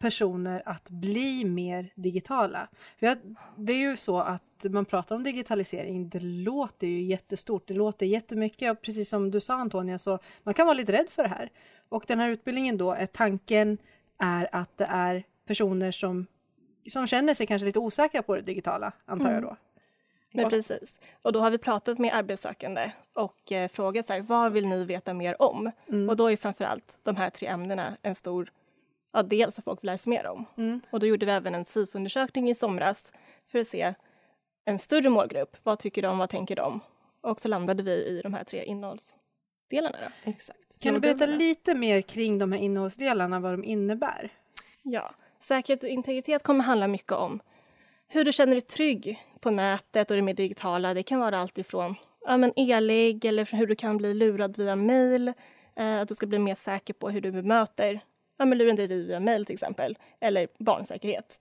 personer 0.00 0.62
att 0.64 0.90
bli 0.90 1.44
mer 1.44 1.92
digitala. 1.94 2.68
Jag, 2.98 3.18
det 3.56 3.72
är 3.72 3.90
ju 3.90 3.96
så 3.96 4.20
att 4.20 4.42
man 4.64 4.84
pratar 4.84 5.16
om 5.16 5.22
digitalisering, 5.22 6.08
det 6.08 6.20
låter 6.20 6.86
ju 6.86 7.02
jättestort, 7.02 7.68
det 7.68 7.74
låter 7.74 8.06
jättemycket 8.06 8.70
och 8.72 8.82
precis 8.82 9.08
som 9.08 9.30
du 9.30 9.40
sa 9.40 9.54
Antonia 9.54 9.98
så 9.98 10.18
man 10.42 10.54
kan 10.54 10.66
vara 10.66 10.74
lite 10.74 10.92
rädd 10.92 11.10
för 11.10 11.22
det 11.22 11.28
här. 11.28 11.50
Och 11.88 12.04
den 12.08 12.20
här 12.20 12.28
utbildningen 12.28 12.76
då, 12.76 12.92
är 12.92 13.06
tanken 13.06 13.78
är 14.18 14.48
att 14.52 14.76
det 14.76 14.84
är 14.84 15.24
personer 15.46 15.90
som, 15.90 16.26
som 16.92 17.06
känner 17.06 17.34
sig 17.34 17.46
kanske 17.46 17.66
lite 17.66 17.78
osäkra 17.78 18.22
på 18.22 18.36
det 18.36 18.42
digitala, 18.42 18.92
antar 19.04 19.28
mm. 19.28 19.34
jag 19.34 19.42
då. 19.42 19.56
Men 20.32 20.50
precis. 20.50 20.94
Och 21.22 21.32
då 21.32 21.40
har 21.40 21.50
vi 21.50 21.58
pratat 21.58 21.98
med 21.98 22.14
arbetssökande 22.14 22.92
och 23.12 23.52
eh, 23.52 23.68
frågat 23.68 24.06
så 24.06 24.12
här, 24.12 24.20
vad 24.20 24.52
vill 24.52 24.66
ni 24.66 24.84
veta 24.84 25.14
mer 25.14 25.42
om? 25.42 25.70
Mm. 25.88 26.08
Och 26.08 26.16
då 26.16 26.30
är 26.30 26.36
framförallt 26.36 26.98
de 27.02 27.16
här 27.16 27.30
tre 27.30 27.48
ämnena 27.48 27.96
en 28.02 28.14
stor 28.14 28.52
ja, 29.12 29.22
del 29.22 29.52
som 29.52 29.62
folk 29.62 29.82
vill 29.82 29.86
lära 29.86 29.98
sig 29.98 30.10
mer 30.10 30.26
om. 30.26 30.44
Mm. 30.56 30.80
Och 30.90 31.00
då 31.00 31.06
gjorde 31.06 31.26
vi 31.26 31.32
även 31.32 31.54
en 31.54 31.64
SIFO-undersökning 31.64 32.50
i 32.50 32.54
somras 32.54 33.12
för 33.46 33.58
att 33.58 33.66
se 33.66 33.94
en 34.64 34.78
större 34.78 35.10
målgrupp. 35.10 35.56
Vad 35.62 35.78
tycker 35.78 36.02
de? 36.02 36.18
Vad 36.18 36.30
tänker 36.30 36.56
de? 36.56 36.80
Och 37.20 37.40
så 37.40 37.48
landade 37.48 37.82
vi 37.82 37.92
i 37.92 38.20
de 38.22 38.34
här 38.34 38.44
tre 38.44 38.64
innehållsdelarna. 38.64 39.98
Då. 40.00 40.30
Exakt. 40.30 40.80
Kan 40.80 40.94
du 40.94 41.00
berätta 41.00 41.26
lite 41.26 41.74
mer 41.74 42.02
kring 42.02 42.38
de 42.38 42.52
här 42.52 42.58
innehållsdelarna, 42.58 43.40
vad 43.40 43.52
de 43.52 43.64
innebär? 43.64 44.32
Ja, 44.82 45.14
säkerhet 45.40 45.82
och 45.82 45.88
integritet 45.88 46.42
kommer 46.42 46.64
handla 46.64 46.88
mycket 46.88 47.12
om 47.12 47.40
hur 48.08 48.24
du 48.24 48.32
känner 48.32 48.52
dig 48.52 48.60
trygg 48.60 49.18
på 49.40 49.50
nätet 49.50 50.10
och 50.10 50.16
det 50.16 50.22
mer 50.22 50.34
digitala. 50.34 50.94
Det 50.94 51.02
kan 51.02 51.20
vara 51.20 51.38
allt 51.38 51.58
ifrån 51.58 51.94
ja, 52.26 52.36
men 52.36 52.52
elig 52.56 53.24
eller 53.24 53.56
hur 53.56 53.66
du 53.66 53.74
kan 53.74 53.96
bli 53.96 54.14
lurad 54.14 54.56
via 54.56 54.76
mail, 54.76 55.32
eh, 55.76 56.00
att 56.00 56.08
du 56.08 56.14
ska 56.14 56.26
bli 56.26 56.38
mer 56.38 56.54
säker 56.54 56.94
på 56.94 57.10
hur 57.10 57.20
du 57.20 57.32
bemöter 57.32 58.00
ja, 58.40 58.46
men 58.46 58.58
lurendrejeri 58.58 59.06
via 59.06 59.20
mail 59.20 59.46
till 59.46 59.54
exempel, 59.54 59.98
eller 60.20 60.48
barnsäkerhet. 60.58 61.40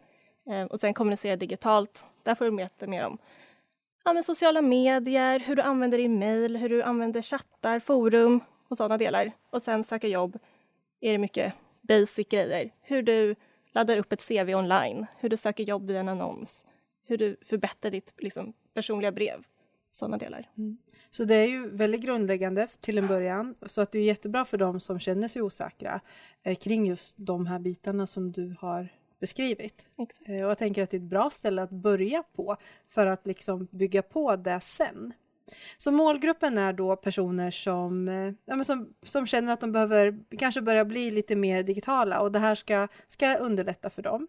Eh, 0.49 0.63
och 0.63 0.79
sen 0.79 0.93
kommunicera 0.93 1.35
digitalt, 1.35 2.05
där 2.23 2.35
får 2.35 2.45
du 2.45 2.57
veta 2.57 2.87
mer 2.87 3.05
om 3.05 3.17
ja, 4.09 4.13
men 4.13 4.23
sociala 4.23 4.61
medier, 4.61 5.39
hur 5.39 5.55
du 5.55 5.61
använder 5.61 5.97
din 5.97 6.19
mail, 6.19 6.57
hur 6.57 6.69
du 6.69 6.83
använder 6.83 7.21
chattar, 7.21 7.79
forum 7.79 8.39
och 8.67 8.77
sådana 8.77 8.97
delar. 8.97 9.31
Och 9.49 9.61
sen 9.61 9.83
söka 9.83 10.07
jobb 10.07 10.39
är 10.99 11.11
det 11.11 11.17
mycket 11.17 11.53
basic 11.81 12.27
grejer. 12.27 12.71
Hur 12.81 13.01
du 13.01 13.35
laddar 13.71 13.97
upp 13.97 14.13
ett 14.13 14.27
CV 14.27 14.55
online, 14.55 15.05
hur 15.19 15.29
du 15.29 15.37
söker 15.37 15.63
jobb 15.63 15.87
via 15.87 15.99
en 15.99 16.09
annons, 16.09 16.67
hur 17.05 17.17
du 17.17 17.37
förbättrar 17.41 17.91
ditt 17.91 18.13
liksom, 18.17 18.53
personliga 18.73 19.11
brev. 19.11 19.43
Sådana 19.91 20.17
delar. 20.17 20.49
Mm. 20.57 20.77
Så 21.11 21.23
det 21.23 21.35
är 21.35 21.47
ju 21.47 21.69
väldigt 21.69 22.01
grundläggande 22.01 22.67
till 22.79 22.97
en 22.97 23.07
början, 23.07 23.55
så 23.65 23.81
att 23.81 23.91
det 23.91 23.99
är 23.99 24.03
jättebra 24.03 24.45
för 24.45 24.57
dem 24.57 24.79
som 24.79 24.99
känner 24.99 25.27
sig 25.27 25.41
osäkra 25.41 26.01
eh, 26.43 26.55
kring 26.55 26.85
just 26.85 27.15
de 27.17 27.47
här 27.47 27.59
bitarna 27.59 28.07
som 28.07 28.31
du 28.31 28.55
har 28.59 28.89
beskrivit. 29.19 29.85
Eh, 29.97 30.43
och 30.43 30.49
jag 30.49 30.57
tänker 30.57 30.83
att 30.83 30.89
det 30.89 30.97
är 30.97 31.01
ett 31.01 31.09
bra 31.09 31.29
ställe 31.29 31.61
att 31.61 31.69
börja 31.69 32.23
på 32.23 32.57
för 32.89 33.05
att 33.05 33.27
liksom 33.27 33.67
bygga 33.71 34.01
på 34.01 34.35
det 34.35 34.59
sen. 34.61 35.13
Så 35.77 35.91
målgruppen 35.91 36.57
är 36.57 36.73
då 36.73 36.95
personer 36.95 37.51
som, 37.51 38.07
eh, 38.07 38.33
ja, 38.45 38.63
som, 38.63 38.93
som 39.03 39.27
känner 39.27 39.53
att 39.53 39.61
de 39.61 39.71
behöver 39.71 40.19
kanske 40.37 40.61
börja 40.61 40.85
bli 40.85 41.11
lite 41.11 41.35
mer 41.35 41.63
digitala 41.63 42.21
och 42.21 42.31
det 42.31 42.39
här 42.39 42.55
ska, 42.55 42.87
ska 43.07 43.35
underlätta 43.35 43.89
för 43.89 44.01
dem. 44.01 44.27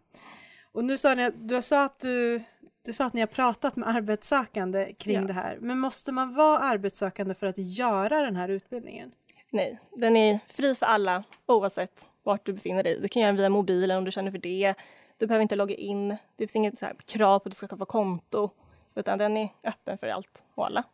Och 0.73 0.85
nu 0.85 0.99
sa 0.99 1.15
ni, 1.15 1.31
du 1.37 1.63
sa 1.63 1.85
att 1.85 2.01
du, 2.01 2.43
du 2.83 2.93
sa 2.93 3.05
att 3.05 3.13
ni 3.13 3.21
har 3.21 3.27
pratat 3.27 3.77
med 3.77 3.89
arbetssökande 3.89 4.93
kring 4.93 5.21
ja. 5.21 5.23
det 5.23 5.33
här, 5.33 5.59
men 5.61 5.79
måste 5.79 6.13
man 6.13 6.35
vara 6.35 6.59
arbetssökande 6.59 7.35
för 7.35 7.47
att 7.47 7.59
göra 7.59 8.21
den 8.21 8.37
här 8.37 8.49
utbildningen? 8.49 9.13
Nej, 9.51 9.79
den 9.97 10.17
är 10.17 10.41
fri 10.49 10.75
för 10.75 10.87
alla 10.87 11.25
oavsett 11.47 12.07
vart 12.23 12.47
du 12.47 12.53
befinner 12.53 12.83
dig. 12.83 12.99
Du 13.01 13.09
kan 13.09 13.23
göra 13.23 13.33
den 13.33 13.37
via 13.37 13.49
mobilen 13.49 13.99
om 13.99 14.05
du 14.05 14.11
känner 14.11 14.31
för 14.31 14.39
det. 14.39 14.75
Du 15.19 15.27
behöver 15.27 15.43
inte 15.43 15.57
logga 15.57 15.75
in. 15.75 16.09
Det 16.09 16.17
finns 16.37 16.57
inget 16.57 16.79
så 16.79 16.87
krav 17.07 17.39
på 17.39 17.49
att 17.49 17.53
du 17.53 17.57
ska 17.57 17.67
skaffa 17.67 17.85
konto, 17.85 18.51
utan 18.95 19.19
den 19.19 19.37
är 19.37 19.49
öppen 19.65 19.99
för 19.99 20.07
allt 20.07 20.45
och 20.55 20.67
alla. 20.67 20.85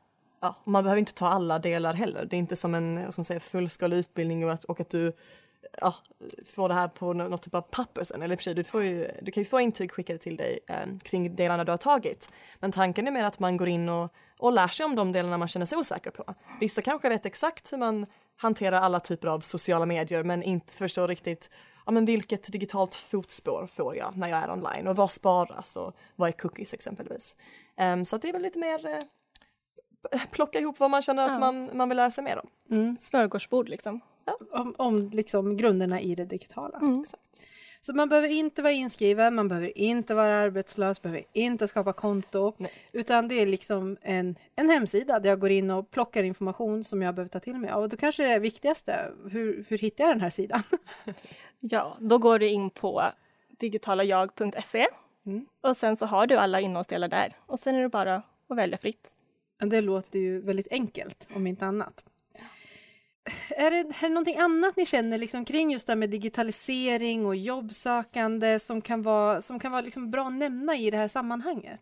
Ja, 0.40 0.54
man 0.64 0.84
behöver 0.84 0.98
inte 0.98 1.14
ta 1.14 1.28
alla 1.28 1.58
delar 1.58 1.94
heller. 1.94 2.24
Det 2.24 2.36
är 2.36 2.38
inte 2.38 2.56
som 2.56 2.74
en 2.74 3.12
som 3.12 3.24
säger, 3.24 3.40
fullskalig 3.40 3.96
utbildning 3.96 4.44
och 4.44 4.52
att, 4.52 4.64
och 4.64 4.80
att 4.80 4.90
du 4.90 5.12
ja, 5.80 5.94
få 6.44 6.68
det 6.68 6.74
här 6.74 6.88
på 6.88 7.12
något 7.12 7.42
typ 7.42 7.54
av 7.54 7.60
papper 7.60 8.04
sen. 8.04 8.22
Eller 8.22 8.36
för 8.36 8.42
sig, 8.42 8.54
du, 8.54 8.64
får 8.64 8.82
ju, 8.82 9.10
du 9.22 9.30
kan 9.30 9.42
ju 9.42 9.48
få 9.48 9.60
intyg 9.60 9.92
skickade 9.92 10.18
till 10.18 10.36
dig 10.36 10.58
eh, 10.68 10.98
kring 11.02 11.36
delarna 11.36 11.64
du 11.64 11.72
har 11.72 11.76
tagit. 11.76 12.30
Men 12.60 12.72
tanken 12.72 13.06
är 13.06 13.10
mer 13.10 13.24
att 13.24 13.38
man 13.38 13.56
går 13.56 13.68
in 13.68 13.88
och, 13.88 14.12
och 14.38 14.52
lär 14.52 14.68
sig 14.68 14.86
om 14.86 14.94
de 14.94 15.12
delarna 15.12 15.38
man 15.38 15.48
känner 15.48 15.66
sig 15.66 15.78
osäker 15.78 16.10
på. 16.10 16.34
Vissa 16.60 16.82
kanske 16.82 17.08
vet 17.08 17.26
exakt 17.26 17.72
hur 17.72 17.78
man 17.78 18.06
hanterar 18.36 18.80
alla 18.80 19.00
typer 19.00 19.28
av 19.28 19.40
sociala 19.40 19.86
medier 19.86 20.22
men 20.22 20.42
inte 20.42 20.72
förstår 20.72 21.08
riktigt 21.08 21.50
ja, 21.86 21.92
men 21.92 22.04
vilket 22.04 22.52
digitalt 22.52 22.94
fotspår 22.94 23.68
får 23.72 23.96
jag 23.96 24.16
när 24.16 24.28
jag 24.28 24.42
är 24.42 24.50
online 24.50 24.86
och 24.86 24.96
vad 24.96 25.10
sparas 25.10 25.76
och 25.76 25.96
vad 26.16 26.28
är 26.28 26.32
cookies 26.32 26.74
exempelvis. 26.74 27.36
Um, 27.80 28.04
så 28.04 28.16
det 28.16 28.28
är 28.28 28.32
väl 28.32 28.42
lite 28.42 28.58
mer 28.58 28.86
uh, 28.86 30.20
plocka 30.30 30.58
ihop 30.58 30.80
vad 30.80 30.90
man 30.90 31.02
känner 31.02 31.22
ja. 31.22 31.30
att 31.30 31.40
man, 31.40 31.70
man 31.72 31.88
vill 31.88 31.96
lära 31.96 32.10
sig 32.10 32.24
mer 32.24 32.38
om. 32.38 32.76
Mm. 32.76 32.96
Smörgåsbord 32.98 33.68
liksom. 33.68 34.00
Ja. 34.26 34.38
Om, 34.50 34.74
om 34.78 35.10
liksom 35.10 35.56
grunderna 35.56 36.00
i 36.00 36.14
det 36.14 36.24
digitala. 36.24 36.78
Mm. 36.78 37.04
Så 37.80 37.92
man 37.92 38.08
behöver 38.08 38.28
inte 38.28 38.62
vara 38.62 38.72
inskriven, 38.72 39.34
man 39.34 39.48
behöver 39.48 39.78
inte 39.78 40.14
vara 40.14 40.36
arbetslös, 40.36 41.02
behöver 41.02 41.24
inte 41.32 41.68
skapa 41.68 41.92
konto. 41.92 42.52
Nej. 42.56 42.72
Utan 42.92 43.28
det 43.28 43.34
är 43.34 43.46
liksom 43.46 43.96
en, 44.02 44.38
en 44.56 44.70
hemsida 44.70 45.20
där 45.20 45.28
jag 45.28 45.40
går 45.40 45.50
in 45.50 45.70
och 45.70 45.90
plockar 45.90 46.22
information 46.22 46.84
som 46.84 47.02
jag 47.02 47.14
behöver 47.14 47.28
ta 47.28 47.40
till 47.40 47.58
mig. 47.58 47.72
Och 47.72 47.88
då 47.88 47.96
kanske 47.96 48.22
det 48.22 48.38
viktigaste, 48.38 49.12
hur, 49.30 49.64
hur 49.68 49.78
hittar 49.78 50.04
jag 50.04 50.14
den 50.14 50.20
här 50.20 50.30
sidan? 50.30 50.62
ja, 51.60 51.96
då 52.00 52.18
går 52.18 52.38
du 52.38 52.48
in 52.48 52.70
på 52.70 53.02
digitalayag.se 53.48 54.86
mm. 55.26 55.46
och 55.60 55.76
sen 55.76 55.96
så 55.96 56.06
har 56.06 56.26
du 56.26 56.36
alla 56.36 56.60
innehållsdelar 56.60 57.08
där 57.08 57.32
och 57.46 57.58
sen 57.58 57.74
är 57.74 57.82
det 57.82 57.88
bara 57.88 58.22
att 58.48 58.56
välja 58.56 58.78
fritt. 58.78 59.08
Det 59.58 59.80
låter 59.80 60.18
ju 60.18 60.40
väldigt 60.40 60.72
enkelt, 60.72 61.28
om 61.34 61.46
inte 61.46 61.66
annat 61.66 62.04
är 63.48 63.70
det, 63.70 63.76
är 63.76 64.00
det 64.00 64.08
någonting 64.08 64.38
annat 64.38 64.76
ni 64.76 64.86
känner 64.86 65.18
liksom 65.18 65.44
kring 65.44 65.70
just 65.70 65.86
det 65.86 65.90
här 65.90 65.96
med 65.96 66.10
digitalisering 66.10 67.26
och 67.26 67.36
jobbsökande 67.36 68.58
som 68.58 68.80
kan 68.80 69.02
vara, 69.02 69.42
som 69.42 69.58
kan 69.58 69.72
vara 69.72 69.80
liksom 69.82 70.10
bra 70.10 70.26
att 70.26 70.32
nämna 70.32 70.76
i 70.76 70.90
det 70.90 70.96
här 70.96 71.08
sammanhanget? 71.08 71.80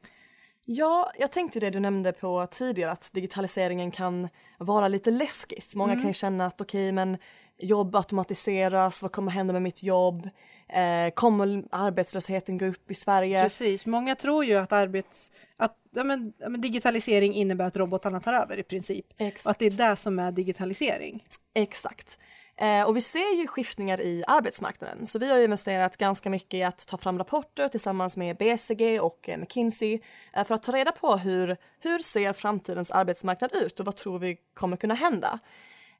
Ja, 0.67 1.13
jag 1.19 1.33
tänkte 1.33 1.61
det 1.61 1.71
du 1.71 1.81
nämnde 1.81 2.13
på 2.13 2.47
tidigare 2.51 2.91
att 2.91 3.13
digitaliseringen 3.13 3.91
kan 3.91 4.29
vara 4.59 4.89
lite 4.89 5.11
läskigt. 5.11 5.75
Många 5.75 5.93
mm. 5.93 6.03
kan 6.03 6.11
ju 6.11 6.15
känna 6.15 6.47
att 6.47 6.61
okej, 6.61 6.85
okay, 6.85 6.93
men 6.93 7.19
jobb 7.59 7.97
automatiseras, 7.97 9.03
vad 9.03 9.13
kommer 9.13 9.33
hända 9.33 9.53
med 9.53 9.63
mitt 9.63 9.83
jobb? 9.83 10.29
Eh, 10.69 11.11
kommer 11.15 11.65
arbetslösheten 11.71 12.59
gå 12.59 12.67
upp 12.67 12.91
i 12.91 12.95
Sverige? 12.95 13.43
Precis, 13.43 13.87
många 13.87 14.15
tror 14.15 14.45
ju 14.45 14.55
att, 14.55 14.73
arbets, 14.73 15.33
att 15.57 15.77
ja, 15.91 16.05
men, 16.05 16.33
digitalisering 16.59 17.35
innebär 17.35 17.65
att 17.65 17.77
robotarna 17.77 18.21
tar 18.21 18.33
över 18.33 18.59
i 18.59 18.63
princip. 18.63 19.07
Exakt. 19.19 19.47
Och 19.47 19.51
att 19.51 19.59
det 19.59 19.67
är 19.67 19.91
det 19.91 19.97
som 19.97 20.19
är 20.19 20.33
digitalisering. 20.33 21.25
Exakt. 21.55 22.19
Eh, 22.57 22.89
och 22.89 22.97
vi 22.97 23.01
ser 23.01 23.41
ju 23.41 23.47
skiftningar 23.47 24.01
i 24.01 24.25
arbetsmarknaden. 24.27 25.07
Så 25.07 25.19
vi 25.19 25.31
har 25.31 25.39
investerat 25.39 25.97
ganska 25.97 26.31
mycket 26.31 26.55
i 26.55 26.63
att 26.63 26.87
ta 26.87 26.99
fram 26.99 27.19
rapporter 27.19 27.69
tillsammans 27.69 28.17
med 28.17 28.37
BCG 28.37 29.01
och 29.01 29.29
eh, 29.29 29.39
McKinsey 29.39 30.01
eh, 30.33 30.45
för 30.45 30.55
att 30.55 30.63
ta 30.63 30.73
reda 30.73 30.93
på 30.93 31.17
hur, 31.17 31.57
hur 31.81 31.99
ser 31.99 32.33
framtidens 32.33 32.91
arbetsmarknad 32.91 33.51
ut 33.55 33.81
och 33.81 33.87
vad 33.87 33.97
tror 33.97 34.19
vi 34.19 34.37
kommer 34.55 34.77
kunna 34.77 34.95
hända. 34.95 35.39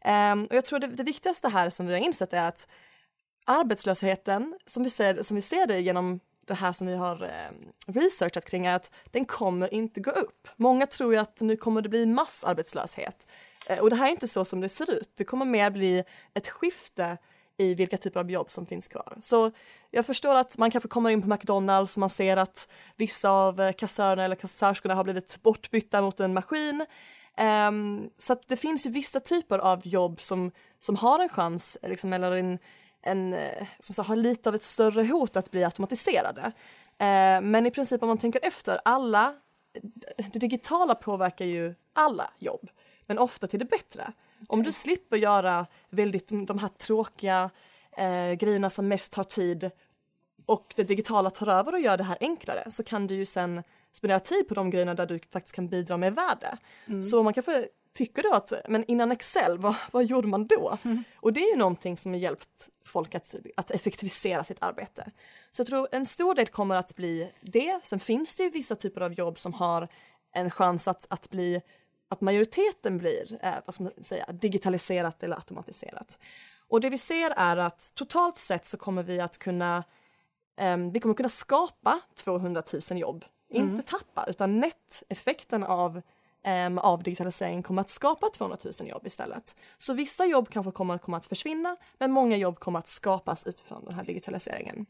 Um, 0.05 0.45
och 0.45 0.55
jag 0.55 0.65
tror 0.65 0.79
det, 0.79 0.87
det, 0.87 1.03
viktigaste 1.03 1.49
här 1.49 1.71
som 1.71 1.87
vi 1.87 1.93
har 1.93 2.01
insett 2.01 2.33
är 2.33 2.45
att 2.45 2.69
arbetslösheten, 3.45 4.59
som 4.67 4.83
vi 4.83 4.91
ser, 4.91 5.23
som 5.23 5.35
vi 5.35 5.41
ser 5.41 5.67
det 5.67 5.81
genom 5.81 6.21
det 6.47 6.55
här 6.55 6.73
som 6.73 6.87
vi 6.87 6.97
har 6.97 7.23
eh, 7.23 7.93
researchat 7.93 8.45
kring, 8.45 8.67
är 8.67 8.77
att 8.77 8.91
den 9.11 9.25
kommer 9.25 9.75
inte 9.75 10.01
gå 10.01 10.11
upp. 10.11 10.49
Många 10.57 10.87
tror 10.87 11.13
ju 11.13 11.19
att 11.19 11.41
nu 11.41 11.57
kommer 11.57 11.83
det 11.83 11.89
bli 11.89 12.07
massarbetslöshet. 12.07 13.27
Eh, 13.67 13.79
och 13.79 13.91
det 13.91 13.97
här 13.97 14.07
är 14.07 14.11
inte 14.11 14.29
så 14.29 14.45
som 14.45 14.61
det 14.61 14.69
ser 14.69 14.91
ut. 14.91 15.11
Det 15.17 15.25
kommer 15.25 15.45
mer 15.45 15.71
bli 15.71 16.05
ett 16.35 16.49
skifte 16.49 17.19
i 17.57 17.75
vilka 17.75 17.97
typer 17.97 18.21
av 18.21 18.31
jobb 18.31 18.51
som 18.51 18.67
finns 18.67 18.89
kvar. 18.89 19.17
Så 19.21 19.51
jag 19.91 20.07
förstår 20.07 20.35
att 20.35 20.59
man 20.59 20.71
kanske 20.71 20.89
kommer 20.89 21.11
in 21.11 21.23
på 21.23 21.29
McDonalds 21.29 21.97
och 21.97 22.01
man 22.01 22.11
ser 22.11 22.37
att 22.37 22.69
vissa 22.97 23.31
av 23.31 23.61
eh, 23.61 23.73
kassörerna 23.73 24.25
eller 24.25 24.37
kassörskorna 24.37 24.95
har 24.95 25.05
blivit 25.05 25.43
bortbytta 25.43 26.03
mot 26.03 26.21
en 26.21 26.35
maskin. 26.35 26.87
Um, 27.41 28.11
så 28.19 28.37
det 28.47 28.57
finns 28.57 28.87
ju 28.87 28.91
vissa 28.91 29.21
typer 29.21 29.59
av 29.59 29.87
jobb 29.87 30.21
som, 30.21 30.51
som 30.81 30.97
har 30.97 31.19
en 31.19 31.29
chans, 31.29 31.79
liksom, 31.83 32.13
eller 32.13 32.33
en, 32.33 32.59
en, 33.03 33.35
eh, 33.35 33.67
som 33.79 33.95
så, 33.95 34.03
har 34.03 34.17
lite 34.17 34.49
av 34.49 34.55
ett 34.55 34.63
större 34.63 35.03
hot 35.03 35.37
att 35.37 35.51
bli 35.51 35.65
automatiserade. 35.65 36.43
Uh, 36.43 37.41
men 37.43 37.67
i 37.67 37.71
princip 37.71 38.03
om 38.03 38.09
man 38.09 38.19
tänker 38.19 38.45
efter, 38.45 38.81
alla, 38.85 39.35
det 40.33 40.39
digitala 40.39 40.95
påverkar 40.95 41.45
ju 41.45 41.75
alla 41.93 42.31
jobb, 42.39 42.71
men 43.07 43.19
ofta 43.19 43.47
till 43.47 43.59
det 43.59 43.65
bättre. 43.65 44.03
Okay. 44.03 44.47
Om 44.49 44.63
du 44.63 44.73
slipper 44.73 45.17
göra 45.17 45.67
väldigt 45.91 46.29
de 46.47 46.59
här 46.59 46.69
tråkiga 46.69 47.51
uh, 47.99 48.33
grejerna 48.35 48.71
som 48.71 48.89
mest 48.89 49.13
tar 49.13 49.25
tid 49.25 49.71
och 50.47 50.73
det 50.77 50.85
digitala 50.85 51.31
tar 51.31 51.47
över 51.47 51.73
och 51.73 51.81
gör 51.81 51.97
det 51.97 52.05
här 52.05 52.19
enklare 52.21 52.71
så 52.71 52.85
kan 52.85 53.07
du 53.07 53.15
ju 53.15 53.27
sen 53.27 53.63
spendera 53.97 54.21
tid 54.21 54.49
på 54.49 54.55
de 54.55 54.71
grejerna 54.71 54.95
där 54.95 55.07
du 55.07 55.21
faktiskt 55.33 55.55
kan 55.55 55.69
bidra 55.69 55.97
med 55.97 56.15
värde. 56.15 56.59
Mm. 56.87 57.03
Så 57.03 57.23
man 57.23 57.35
kanske 57.35 57.69
tycker 57.95 58.23
då 58.23 58.33
att, 58.33 58.53
men 58.69 58.85
innan 58.85 59.13
Excel, 59.13 59.59
vad, 59.59 59.75
vad 59.91 60.05
gjorde 60.05 60.29
man 60.29 60.47
då? 60.47 60.79
Mm. 60.85 61.05
Och 61.17 61.33
det 61.33 61.41
är 61.41 61.51
ju 61.51 61.57
någonting 61.57 61.97
som 61.97 62.13
har 62.13 62.19
hjälpt 62.19 62.69
folk 62.85 63.15
att, 63.15 63.35
att 63.57 63.71
effektivisera 63.71 64.45
sitt 64.45 64.63
arbete. 64.63 65.11
Så 65.51 65.61
jag 65.61 65.67
tror 65.67 65.89
en 65.93 66.07
stor 66.07 66.35
del 66.35 66.47
kommer 66.47 66.77
att 66.77 66.97
bli 66.97 67.33
det. 67.41 67.81
Sen 67.83 68.01
finns 68.01 68.35
det 68.35 68.43
ju 68.43 68.51
vissa 68.51 68.75
typer 68.75 69.01
av 69.01 69.13
jobb 69.13 69.39
som 69.39 69.53
har 69.55 69.89
en 70.33 70.51
chans 70.51 70.89
att, 70.89 71.07
att 71.11 71.31
bli 71.31 71.63
att 72.09 72.21
majoriteten 72.21 72.99
blir 72.99 73.39
eh, 73.43 73.55
vad 73.65 73.75
ska 73.75 73.85
man 73.85 73.93
säga, 74.03 74.33
digitaliserat 74.33 75.23
eller 75.23 75.37
automatiserat. 75.37 76.19
Och 76.69 76.81
det 76.81 76.91
vi 76.91 76.99
ser 76.99 77.31
är 77.31 77.57
att 77.57 77.93
totalt 77.95 78.39
sett 78.39 78.67
så 78.67 78.77
kommer 78.77 79.03
vi 79.03 79.21
att 79.21 79.39
kunna 79.39 79.85
eh, 80.57 80.77
vi 80.77 81.01
kommer 81.01 81.15
kunna 81.15 81.29
skapa 81.29 82.01
200 82.25 82.63
000 82.91 82.99
jobb. 82.99 83.25
Inte 83.57 83.83
tappa, 83.83 84.25
utan 84.29 84.61
netteffekten 84.61 85.65
av 85.65 86.03
um, 86.67 86.79
av 86.79 87.03
digitalisering 87.03 87.63
kommer 87.63 87.81
att 87.81 87.91
skapa 87.91 88.29
200 88.29 88.59
000 88.81 88.89
jobb 88.89 89.07
istället. 89.07 89.57
Så 89.79 89.93
vissa 89.93 90.27
jobb 90.27 90.49
kanske 90.49 90.73
kommer, 90.73 90.99
kommer 90.99 91.19
att 91.19 91.27
försvinna, 91.27 91.77
men 91.99 92.13
många 92.13 92.37
jobb 92.37 92.59
kommer 92.59 92.79
att 92.79 92.89
skapas 92.89 93.47
utifrån 93.47 93.85
den 93.85 93.95
här 93.95 94.05
digitaliseringen. 94.05 94.87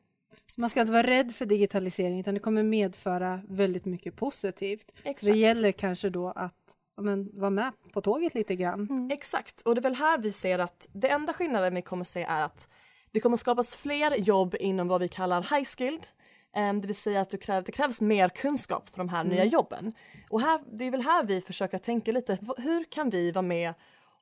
Man 0.57 0.71
ska 0.71 0.81
inte 0.81 0.93
vara 0.93 1.07
rädd 1.07 1.35
för 1.35 1.47
digitalisering, 1.47 2.21
utan 2.21 2.35
det 2.35 2.41
kommer 2.41 2.63
medföra 2.63 3.41
väldigt 3.49 3.85
mycket 3.85 4.17
positivt. 4.17 4.93
Exakt. 4.97 5.21
Så 5.21 5.27
det 5.27 5.39
gäller 5.39 5.73
kanske 5.73 6.11
då 6.11 6.29
att 6.29 6.55
men, 6.97 7.31
vara 7.41 7.51
med 7.51 7.73
på 7.93 8.01
tåget 8.01 8.35
lite 8.35 8.57
grann. 8.57 8.87
Mm. 8.91 9.11
Exakt, 9.13 9.61
och 9.61 9.75
det 9.75 9.79
är 9.79 9.83
väl 9.83 9.95
här 9.95 10.19
vi 10.19 10.33
ser 10.33 10.59
att 10.59 10.89
det 10.93 11.09
enda 11.09 11.33
skillnaden 11.33 11.75
vi 11.75 11.83
kommer 11.83 12.05
se 12.05 12.23
är 12.23 12.43
att 12.43 12.69
det 13.11 13.21
kommer 13.21 13.37
skapas 13.37 13.75
fler 13.75 14.17
jobb 14.17 14.57
inom 14.61 14.89
vad 14.89 15.01
vi 15.01 15.09
kallar 15.09 15.43
high 15.57 15.65
skilled, 15.65 16.07
det 16.55 16.87
vill 16.87 16.95
säga 16.95 17.21
att 17.21 17.31
det, 17.31 17.39
kräv, 17.39 17.65
det 17.65 17.73
krävs 17.73 18.01
mer 18.01 18.29
kunskap 18.29 18.91
för 18.91 18.99
de 18.99 19.09
här 19.09 19.21
mm. 19.21 19.33
nya 19.33 19.45
jobben. 19.45 19.93
Och 20.31 20.41
här, 20.41 20.61
det 20.73 20.85
är 20.85 20.91
väl 20.91 21.03
här 21.03 21.25
vi 21.25 21.41
försöker 21.41 21.79
tänka 21.79 22.13
lite, 22.13 22.39
hur 22.57 22.85
kan 22.85 23.11
vi 23.11 23.33
vara 23.33 23.43
med 23.43 23.75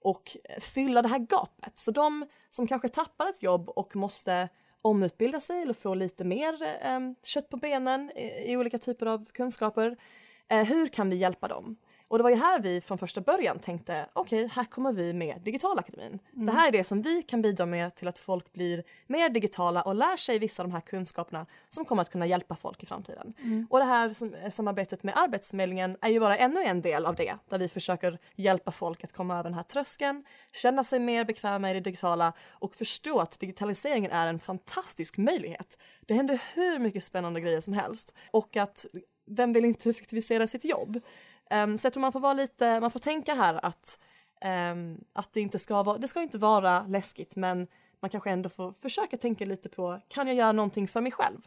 och 0.02 0.36
fylla 0.60 1.02
det 1.02 1.08
här 1.08 1.18
gapet? 1.18 1.78
Så 1.78 1.90
de 1.90 2.26
som 2.50 2.66
kanske 2.66 2.88
tappar 2.88 3.28
ett 3.28 3.42
jobb 3.42 3.68
och 3.68 3.96
måste 3.96 4.48
omutbilda 4.82 5.40
sig 5.40 5.62
eller 5.62 5.74
få 5.74 5.94
lite 5.94 6.24
mer 6.24 6.78
um, 6.96 7.14
kött 7.22 7.48
på 7.48 7.56
benen 7.56 8.10
i, 8.16 8.52
i, 8.52 8.56
olika 8.56 8.78
typer 8.78 9.06
av 9.06 9.24
kunskaper, 9.24 9.96
uh, 10.52 10.62
hur 10.62 10.88
kan 10.88 11.10
vi 11.10 11.16
hjälpa 11.16 11.48
dem? 11.48 11.76
Och 12.12 12.18
det 12.18 12.22
var 12.22 12.30
ju 12.30 12.36
här 12.36 12.60
vi 12.60 12.80
från 12.80 12.98
första 12.98 13.20
början 13.20 13.58
tänkte, 13.58 14.06
okej, 14.12 14.44
okay, 14.44 14.54
här 14.54 14.64
kommer 14.64 14.92
vi 14.92 15.12
med 15.12 15.40
Digitalakademin. 15.44 16.18
Mm. 16.34 16.46
Det 16.46 16.52
här 16.52 16.68
är 16.68 16.72
det 16.72 16.84
som 16.84 17.02
vi 17.02 17.22
kan 17.22 17.42
bidra 17.42 17.66
med 17.66 17.94
till 17.94 18.08
att 18.08 18.18
folk 18.18 18.52
blir 18.52 18.84
mer 19.06 19.28
digitala 19.28 19.82
och 19.82 19.94
lär 19.94 20.16
sig 20.16 20.38
vissa 20.38 20.62
av 20.62 20.68
de 20.68 20.74
här 20.74 20.80
kunskaperna 20.80 21.46
som 21.68 21.84
kommer 21.84 22.02
att 22.02 22.10
kunna 22.10 22.26
hjälpa 22.26 22.56
folk 22.56 22.82
i 22.82 22.86
framtiden. 22.86 23.34
Mm. 23.38 23.66
Och 23.70 23.78
det 23.78 23.84
här 23.84 24.12
som, 24.12 24.34
samarbetet 24.50 25.02
med 25.02 25.16
Arbetsförmedlingen 25.16 25.96
är 26.00 26.08
ju 26.08 26.20
bara 26.20 26.36
ännu 26.36 26.62
en 26.62 26.82
del 26.82 27.06
av 27.06 27.14
det, 27.14 27.34
där 27.48 27.58
vi 27.58 27.68
försöker 27.68 28.18
hjälpa 28.36 28.70
folk 28.70 29.04
att 29.04 29.12
komma 29.12 29.34
över 29.34 29.44
den 29.44 29.54
här 29.54 29.62
tröskeln, 29.62 30.24
känna 30.52 30.84
sig 30.84 31.00
mer 31.00 31.24
bekväma 31.24 31.70
i 31.70 31.74
det 31.74 31.80
digitala 31.80 32.32
och 32.50 32.74
förstå 32.74 33.20
att 33.20 33.40
digitaliseringen 33.40 34.10
är 34.10 34.26
en 34.26 34.38
fantastisk 34.38 35.16
möjlighet. 35.16 35.78
Det 36.00 36.14
händer 36.14 36.42
hur 36.54 36.78
mycket 36.78 37.04
spännande 37.04 37.40
grejer 37.40 37.60
som 37.60 37.72
helst 37.72 38.14
och 38.30 38.56
att 38.56 38.86
vem 39.26 39.52
vill 39.52 39.64
inte 39.64 39.90
effektivisera 39.90 40.46
sitt 40.46 40.64
jobb? 40.64 41.00
Um, 41.52 41.78
så 41.78 41.86
jag 41.86 41.92
tror 41.92 42.00
man 42.00 42.12
får 42.12 42.20
vara 42.20 42.34
lite, 42.34 42.80
man 42.80 42.90
får 42.90 43.00
tänka 43.00 43.34
här 43.34 43.64
att, 43.64 43.98
um, 44.72 45.04
att 45.12 45.32
det 45.32 45.40
inte 45.40 45.58
ska 45.58 45.82
vara, 45.82 45.98
det 45.98 46.08
ska 46.08 46.22
inte 46.22 46.38
vara 46.38 46.86
läskigt 46.88 47.36
men 47.36 47.66
man 48.00 48.10
kanske 48.10 48.30
ändå 48.30 48.48
får 48.48 48.72
försöka 48.72 49.16
tänka 49.16 49.44
lite 49.44 49.68
på, 49.68 50.00
kan 50.08 50.26
jag 50.26 50.36
göra 50.36 50.52
någonting 50.52 50.88
för 50.88 51.00
mig 51.00 51.12
själv? 51.12 51.38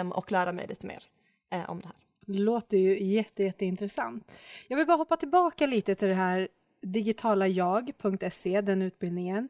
Um, 0.00 0.12
och 0.12 0.32
lära 0.32 0.52
mig 0.52 0.66
lite 0.66 0.86
mer 0.86 1.02
uh, 1.54 1.70
om 1.70 1.80
det 1.80 1.86
här. 1.86 1.96
Det 2.26 2.38
låter 2.38 2.76
ju 2.76 3.02
jätte, 3.02 3.42
jätteintressant. 3.42 4.32
Jag 4.68 4.76
vill 4.76 4.86
bara 4.86 4.96
hoppa 4.96 5.16
tillbaka 5.16 5.66
lite 5.66 5.94
till 5.94 6.08
det 6.08 6.14
här 6.14 6.48
digitalajag.se, 6.80 8.60
den 8.60 8.82
utbildningen. 8.82 9.48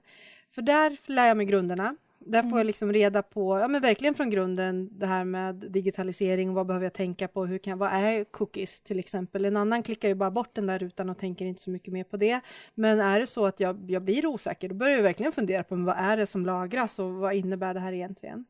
För 0.51 0.63
där 0.63 0.97
lär 1.07 1.27
jag 1.27 1.37
mig 1.37 1.47
grunderna. 1.47 1.97
Där 2.21 2.43
får 2.43 2.47
Mm. 2.49 2.59
jag 2.59 2.67
liksom 2.67 2.93
reda 2.93 3.23
på, 3.23 3.59
ja 3.59 3.69
men 3.69 3.83
verkligen 3.83 4.15
från 4.15 4.31
grunden 4.31 4.89
det 4.99 5.07
här 5.07 5.25
med 5.25 5.55
digitalisering, 5.55 6.55
vad 6.55 6.67
behöver 6.67 6.87
jag 6.87 6.93
tänka 6.93 7.29
på, 7.29 7.47
hur 7.47 7.59
kan, 7.59 7.79
vad 7.79 7.93
är 7.93 8.25
cookies 8.25 8.81
till 8.81 8.99
exempel? 8.99 9.45
En 9.45 9.57
annan 9.57 9.83
klickar 9.83 10.09
ju 10.09 10.15
bara 10.15 10.31
bort 10.31 10.55
den 10.55 10.67
där 10.67 10.79
rutan 10.79 11.11
och 11.11 11.19
tänker 11.19 11.45
inte 11.47 11.61
så 11.63 11.71
mycket 11.71 11.93
mer 11.93 12.05
på 12.05 12.17
det. 12.17 12.41
Men 12.75 13.01
är 13.01 13.21
det 13.21 13.27
så 13.27 13.47
att 13.47 13.61
jag, 13.61 13.91
jag 13.91 14.03
blir 14.03 14.27
osäker, 14.27 14.69
då 14.69 14.75
börjar 14.75 14.97
jag 14.97 15.03
verkligen 15.03 15.33
fundera 15.33 15.63
på 15.63 15.77
vad 15.77 15.97
är 15.99 16.17
det 16.17 16.27
som 16.27 16.47
lagras 16.47 16.99
och 16.99 17.11
vad 17.13 17.35
innebär 17.35 17.75
det 17.75 17.81
här 17.81 17.93
egentligen? 17.93 18.45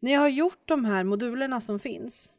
När 0.00 0.12
jag 0.12 0.20
har 0.20 0.28
gjort 0.28 0.62
de 0.64 0.84
här 0.84 1.04
modulerna 1.04 1.60
som 1.60 1.78
finns, 1.78 2.32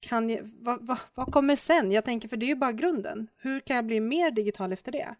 kan 0.00 0.30
jag, 0.30 0.50
vad, 0.60 0.86
vad, 0.86 0.98
vad 1.14 1.32
kommer 1.32 1.56
sen? 1.56 1.92
Jag 1.92 2.04
tänker, 2.04 2.28
för 2.28 2.36
det 2.36 2.46
är 2.46 2.48
ju 2.48 2.54
bara 2.56 2.72
grunden. 2.72 3.28
Hur 3.36 3.60
kan 3.60 3.76
jag 3.76 3.84
bli 3.84 4.00
mer 4.00 4.30
digital 4.30 4.72
efter 4.72 4.92
det? 4.92 5.14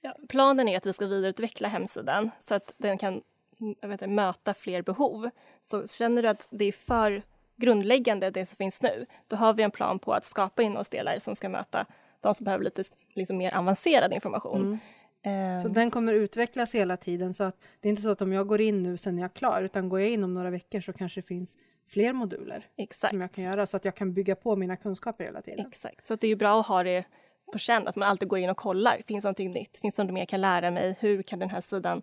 Ja, 0.00 0.16
planen 0.28 0.68
är 0.68 0.76
att 0.76 0.86
vi 0.86 0.92
ska 0.92 1.06
vidareutveckla 1.06 1.68
hemsidan 1.68 2.30
så 2.38 2.54
att 2.54 2.74
den 2.78 2.98
kan 2.98 3.22
inte, 3.60 4.06
möta 4.06 4.54
fler 4.54 4.82
behov. 4.82 5.30
Så 5.60 5.86
känner 5.86 6.22
du 6.22 6.28
att 6.28 6.46
det 6.50 6.64
är 6.64 6.72
för 6.72 7.22
grundläggande 7.56 8.30
det 8.30 8.46
som 8.46 8.56
finns 8.56 8.82
nu, 8.82 9.06
då 9.28 9.36
har 9.36 9.54
vi 9.54 9.62
en 9.62 9.70
plan 9.70 9.98
på 9.98 10.12
att 10.12 10.24
skapa 10.24 10.62
innehållsdelar 10.62 11.18
som 11.18 11.36
ska 11.36 11.48
möta 11.48 11.86
de 12.20 12.34
som 12.34 12.44
behöver 12.44 12.64
lite 12.64 12.82
liksom, 13.14 13.36
mer 13.36 13.54
avancerad 13.54 14.12
information. 14.12 14.78
Eh, 15.22 15.62
Så 15.62 15.68
den 15.68 15.90
kommer 15.90 16.12
utvecklas 16.12 16.74
hela 16.74 16.96
tiden 16.96 17.34
så 17.34 17.44
att 17.44 17.56
det 17.80 17.88
är 17.88 17.90
inte 17.90 18.02
så 18.02 18.10
att 18.10 18.22
om 18.22 18.32
jag 18.32 18.46
går 18.46 18.60
in 18.60 18.82
nu 18.82 18.96
sen 18.96 19.18
är 19.18 19.22
jag 19.22 19.34
klar 19.34 19.62
utan 19.62 19.88
går 19.88 20.00
jag 20.00 20.08
in 20.10 20.24
om 20.24 20.34
några 20.34 20.50
veckor 20.50 20.80
så 20.80 20.92
kanske 20.92 21.20
det 21.20 21.26
finns 21.26 21.56
fler 21.88 22.12
moduler 22.12 22.66
exakt. 22.76 23.12
som 23.12 23.20
jag 23.20 23.32
kan 23.32 23.44
göra 23.44 23.66
så 23.66 23.76
att 23.76 23.84
jag 23.84 23.94
kan 23.94 24.14
bygga 24.14 24.34
på 24.36 24.56
mina 24.56 24.76
kunskaper 24.76 25.24
hela 25.24 25.42
tiden. 25.42 25.66
Exakt, 25.66 26.06
så 26.06 26.14
det 26.14 26.28
är 26.28 26.36
bra 26.36 26.60
att 26.60 26.66
ha 26.66 26.82
det 26.82 27.04
på 27.52 27.58
känn, 27.58 27.88
att 27.88 27.96
man 27.96 28.08
alltid 28.08 28.28
går 28.28 28.38
in 28.38 28.50
och 28.50 28.56
kollar. 28.56 29.02
Finns 29.06 29.22
det 29.22 29.26
någonting 29.26 29.50
nytt? 29.50 29.78
Finns 29.78 29.94
det 29.94 30.04
något 30.04 30.12
mer 30.12 30.20
jag 30.20 30.28
kan 30.28 30.40
lära 30.40 30.70
mig? 30.70 30.96
Hur 31.00 31.22
kan 31.22 31.38
den 31.38 31.50
här 31.50 31.60
sidan 31.60 32.02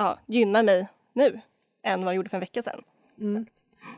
ja, 0.00 0.18
gynna 0.26 0.62
mig 0.62 0.88
nu 1.12 1.40
än 1.82 2.00
vad 2.00 2.08
den 2.08 2.16
gjorde 2.16 2.28
för 2.28 2.36
en 2.36 2.40
vecka 2.40 2.62
sedan? 2.62 2.82
Mm. 3.20 3.46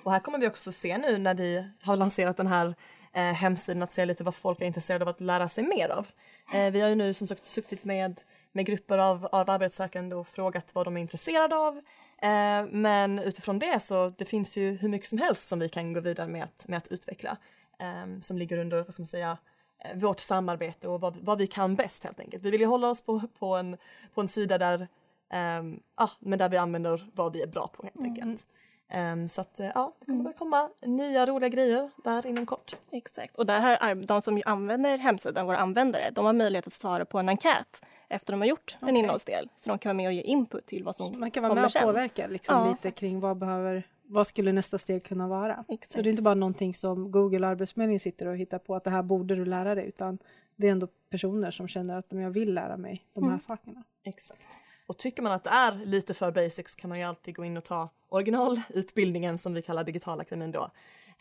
Och 0.03 0.13
här 0.13 0.21
kommer 0.21 0.39
vi 0.39 0.49
också 0.49 0.73
se 0.73 0.99
nu 0.99 1.19
när 1.19 1.35
vi 1.35 1.67
har 1.83 1.97
lanserat 1.97 2.37
den 2.37 2.47
här 2.47 2.75
eh, 3.13 3.23
hemsidan 3.23 3.83
att 3.83 3.93
se 3.93 4.05
lite 4.05 4.25
vad 4.25 4.35
folk 4.35 4.61
är 4.61 4.65
intresserade 4.65 5.05
av 5.05 5.09
att 5.09 5.21
lära 5.21 5.49
sig 5.49 5.65
mer 5.65 5.89
av. 5.89 6.09
Eh, 6.55 6.73
vi 6.73 6.81
har 6.81 6.89
ju 6.89 6.95
nu 6.95 7.15
som 7.15 7.27
sagt 7.27 7.47
suttit 7.47 7.85
med, 7.85 8.21
med 8.53 8.67
grupper 8.67 8.99
av, 8.99 9.29
av 9.33 9.51
arbetssökande 9.51 10.17
och 10.17 10.29
frågat 10.29 10.75
vad 10.75 10.87
de 10.87 10.97
är 10.97 11.01
intresserade 11.01 11.57
av. 11.57 11.77
Eh, 12.23 12.67
men 12.71 13.19
utifrån 13.19 13.59
det 13.59 13.81
så 13.83 14.13
det 14.19 14.25
finns 14.25 14.57
ju 14.57 14.77
hur 14.77 14.89
mycket 14.89 15.09
som 15.09 15.19
helst 15.19 15.49
som 15.49 15.59
vi 15.59 15.69
kan 15.69 15.93
gå 15.93 16.01
vidare 16.01 16.29
med 16.29 16.45
att, 16.45 16.69
med 16.69 16.79
att 16.79 16.89
utveckla. 16.89 17.37
Eh, 17.81 18.21
som 18.21 18.39
ligger 18.39 18.59
under, 18.59 18.83
vad 18.83 18.95
ska 18.95 19.03
man 19.03 19.07
säga, 19.07 19.39
eh, 19.85 19.99
vårt 19.99 20.21
samarbete 20.21 20.89
och 20.89 21.01
vad, 21.01 21.17
vad 21.17 21.39
vi 21.39 21.47
kan 21.47 21.75
bäst 21.75 22.05
helt 22.05 22.21
enkelt. 22.21 22.45
Vi 22.45 22.51
vill 22.51 22.61
ju 22.61 22.67
hålla 22.67 22.91
oss 22.91 23.03
på, 23.03 23.23
på, 23.39 23.57
en, 23.57 23.77
på 24.15 24.21
en 24.21 24.29
sida 24.29 24.59
där, 24.59 24.89
ehm, 25.33 25.81
ja, 25.97 26.11
men 26.21 26.39
där 26.39 26.49
vi 26.49 26.57
använder 26.57 27.11
vad 27.15 27.33
vi 27.33 27.43
är 27.43 27.47
bra 27.47 27.69
på 27.69 27.83
helt 27.83 28.01
enkelt. 28.01 28.47
Ehm, 28.89 29.29
så 29.29 29.41
att 29.41 29.61
eh, 29.61 29.67
ja, 29.75 29.95
det 30.01 30.07
kommer 30.07 30.31
att 30.31 30.39
komma 30.39 30.71
nya 30.87 31.27
roliga 31.27 31.49
grejer 31.49 31.91
där 32.05 32.27
inom 32.27 32.47
kort. 32.47 32.73
Exakt, 32.91 33.37
och 33.37 33.47
där 33.47 33.61
har 33.61 33.71
ar- 33.91 33.95
de 34.07 34.23
som 34.23 34.43
använder 34.47 34.99
hemsidan, 34.99 35.47
våra 35.47 35.57
användare, 35.59 36.11
de 36.11 36.25
har 36.25 36.33
möjlighet 36.33 36.67
att 36.67 36.73
svara 36.73 37.05
på 37.05 37.19
en 37.19 37.29
enkät 37.29 37.83
efter 38.09 38.33
de 38.33 38.41
har 38.41 38.49
gjort 38.49 38.77
en 38.81 38.89
Okej. 38.89 38.99
innehållsdel. 38.99 39.49
Så 39.57 39.71
de 39.71 39.79
kan 39.79 39.89
vara 39.91 39.97
med 39.97 40.07
och 40.07 40.13
ge 40.13 40.21
input 40.23 40.67
till 40.67 40.85
vad 40.85 40.97
som 40.97 41.21
Man 41.21 41.31
kan 41.31 41.43
vara 41.43 41.51
kommer 41.51 41.61
med 41.63 41.67
och 41.67 41.73
sen. 41.73 41.83
påverka 41.83 42.27
liksom, 42.27 42.57
Ja, 42.57 42.63
lite 42.65 42.73
exakt. 42.73 42.99
kring 42.99 43.21
vad 43.21 43.37
behöver 43.39 43.87
vad 44.05 44.27
skulle 44.27 44.53
nästa 44.53 44.79
steg 44.79 45.05
kunna 45.05 45.29
vara? 45.29 45.65
Exakt. 45.69 45.93
Så 45.93 46.03
det 46.03 46.09
är 46.09 46.11
inte 46.11 46.23
bara 46.23 46.35
någonting 46.35 46.75
som 46.75 47.11
Google 47.11 47.47
och 47.47 47.51
Arbetsförmedlingen 47.51 48.01
sitter 48.01 48.27
och 48.27 48.37
hittar 48.37 48.59
på 48.59 48.75
att 48.75 48.85
det 48.85 48.91
här 48.91 49.03
borde 49.03 49.35
du 49.35 49.45
lära 49.45 49.75
dig 49.75 49.87
utan 49.89 50.19
det 50.57 50.67
är 50.69 50.73
ändå 50.73 50.87
personer 51.11 51.51
som 51.51 51.69
känner 51.69 51.99
att 51.99 52.11
"Men 52.13 52.23
jag 52.23 52.31
vill 52.31 52.55
lära 52.55 52.77
mig 52.77 53.05
de 53.15 53.23
här 53.25 53.31
Mm. 53.31 53.41
sakerna. 53.41 53.85
Exakt. 54.05 54.59
Och 54.87 54.99
tycker 54.99 55.23
man 55.23 55.33
att 55.33 55.45
det 55.45 55.51
är 55.51 55.73
lite 55.87 56.15
för 56.15 56.31
basic 56.33 56.69
så 56.71 56.81
kan 56.81 56.89
man 56.89 56.99
ju 56.99 57.05
alltid 57.05 57.35
gå 57.37 57.45
in 57.45 57.57
och 57.57 57.65
ta 57.65 57.89
originalutbildningen 58.09 59.39
som 59.39 59.55
vi 59.55 59.63
kallar 59.63 59.85
Digitalakademin 59.85 60.53
då 60.53 60.71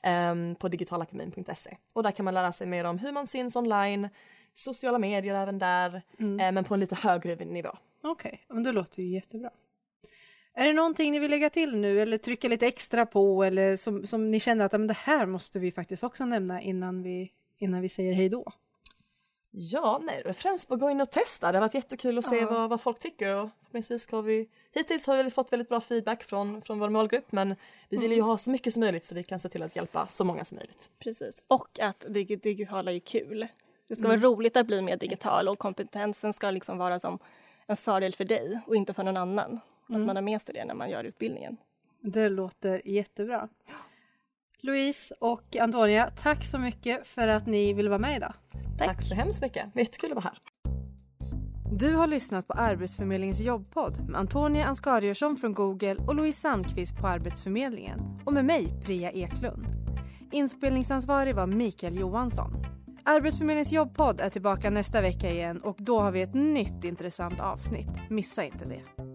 ehm, 0.04 0.56
på 0.56 0.68
digitalakademin.se. 0.68 1.78
Och 1.94 2.04
där 2.04 2.12
kan 2.12 2.26
man 2.26 2.34
lära 2.34 2.52
sig 2.52 2.68
mer 2.68 2.84
om 2.86 2.98
hur 3.00 3.12
man 3.12 3.28
syns 3.28 3.56
online, 3.56 4.10
sociala 4.54 5.00
medier 5.00 5.36
även 5.36 5.60
där, 5.60 6.02
Mm. 6.20 6.40
eh, 6.40 6.52
men 6.52 6.64
på 6.64 6.74
en 6.74 6.80
lite 6.80 6.96
högre 6.96 7.36
nivå. 7.46 7.70
Okej, 8.04 8.46
men 8.48 8.64
det 8.64 8.72
låter 8.72 9.02
ju 9.04 9.10
jättebra. 9.10 9.50
Är 10.54 10.68
det 10.68 10.74
någonting 10.74 11.12
ni 11.12 11.20
vill 11.20 11.32
lägga 11.32 11.50
till 11.50 11.76
nu 11.78 12.02
eller 12.02 12.18
trycka 12.18 12.48
lite 12.48 12.68
extra 12.68 13.06
på 13.06 13.44
eller 13.44 13.78
som, 13.78 14.06
som 14.08 14.32
ni 14.32 14.40
känner 14.40 14.66
att 14.66 14.72
"Ja, 14.72 14.78
men 14.78 14.88
det 14.88 14.94
här 14.98 15.26
måste 15.26 15.60
vi 15.60 15.72
faktiskt 15.72 16.04
också 16.04 16.26
nämna 16.26 16.62
innan 16.62 17.04
vi, 17.04 17.32
innan 17.58 17.82
vi 17.82 17.90
säger 17.90 18.14
hej 18.14 18.30
då? 18.30 18.52
Ja, 19.52 20.00
nej, 20.04 20.22
det 20.24 20.30
är 20.30 20.34
främst 20.34 20.68
på 20.68 20.74
att 20.74 20.80
gå 20.80 20.90
in 20.90 21.02
och 21.02 21.10
testa. 21.12 21.52
Det 21.52 21.58
har 21.58 21.62
varit 21.62 21.74
jättekul 21.74 22.18
att 22.18 22.26
se 22.26 22.36
Ja. 22.36 22.50
vad, 22.50 22.70
vad 22.70 22.82
folk 22.82 23.00
tycker 23.00 23.36
och 23.36 23.50
förhoppningsvis 23.60 24.04
ska 24.04 24.22
vi... 24.22 24.50
Hittills 24.72 25.08
har 25.08 25.24
vi 25.24 25.30
fått 25.30 25.54
väldigt 25.54 25.70
bra 25.70 25.82
feedback 25.82 26.24
från, 26.24 26.62
från 26.62 26.80
vår 26.80 26.90
målgrupp 26.90 27.32
men 27.32 27.56
vi 27.90 27.98
vill 27.98 28.12
ju 28.12 28.22
ha 28.22 28.38
så 28.38 28.52
mycket 28.52 28.74
som 28.74 28.80
möjligt 28.80 29.06
så 29.06 29.16
vi 29.16 29.24
kan 29.24 29.40
se 29.40 29.50
till 29.50 29.64
att 29.64 29.76
hjälpa 29.76 30.08
så 30.08 30.24
många 30.24 30.46
som 30.46 30.56
möjligt. 30.56 30.90
Precis, 31.00 31.44
och 31.48 31.80
att 31.82 32.06
det 32.10 32.24
digitala 32.24 32.92
är 32.92 33.00
kul. 33.00 33.48
Det 33.88 33.96
ska 33.96 34.06
Mm. 34.06 34.22
vara 34.22 34.32
roligt 34.32 34.58
att 34.58 34.68
bli 34.68 34.82
mer 34.82 34.98
digital 34.98 35.48
och 35.48 35.60
kompetensen 35.60 36.34
ska 36.34 36.52
liksom 36.52 36.78
vara 36.78 37.00
som 37.00 37.20
en 37.68 37.78
fördel 37.78 38.14
för 38.16 38.26
dig 38.26 38.60
och 38.68 38.76
inte 38.76 38.94
för 38.94 39.04
någon 39.04 39.18
annan. 39.18 39.60
Mm. 39.90 40.02
Att 40.02 40.08
man 40.08 40.16
har 40.16 40.24
med 40.24 40.42
sig 40.42 40.54
det 40.54 40.66
när 40.66 40.76
man 40.76 40.90
gör 40.90 41.04
utbildningen. 41.04 41.58
Det 42.02 42.30
låter 42.30 42.82
jättebra. 42.88 43.50
Louise 44.64 45.16
och 45.20 45.56
Antonia, 45.56 46.10
tack 46.24 46.46
så 46.46 46.58
mycket 46.58 47.08
för 47.08 47.28
att 47.28 47.48
ni 47.48 47.74
ville 47.74 47.90
vara 47.90 48.00
med 48.00 48.18
idag. 48.18 48.34
Tack. 48.78 48.88
Tack 48.88 49.02
så 49.02 49.16
hemskt 49.16 49.42
mycket, 49.42 49.66
jättekul 49.76 50.10
att 50.12 50.16
vara 50.16 50.24
här. 50.24 50.38
Du 51.74 51.96
har 51.96 52.08
lyssnat 52.08 52.48
på 52.48 52.54
Arbetsförmedlingens 52.54 53.42
jobbpodd 53.42 54.10
med 54.10 54.20
Antonia 54.20 54.66
Ansgariusson 54.66 55.38
från 55.38 55.54
Google 55.54 55.96
och 55.96 56.16
Louise 56.16 56.42
Sandqvist 56.42 56.98
på 56.98 57.08
Arbetsförmedlingen 57.08 58.00
och 58.26 58.34
med 58.34 58.46
mig, 58.46 58.74
Priya 58.86 59.12
Eklund. 59.12 59.66
Inspelningsansvarig 60.32 61.36
var 61.36 61.48
Mikael 61.48 62.00
Johansson. 62.00 62.66
Arbetsförmedlingens 63.04 63.72
jobbpodd 63.72 64.22
är 64.22 64.30
tillbaka 64.30 64.70
nästa 64.70 65.02
vecka 65.02 65.30
igen 65.30 65.62
och 65.62 65.76
då 65.80 66.00
har 66.00 66.12
vi 66.12 66.22
ett 66.22 66.34
nytt 66.34 66.84
intressant 66.84 67.40
avsnitt. 67.40 67.90
Missa 68.10 68.44
inte 68.44 68.66
det. 68.66 69.11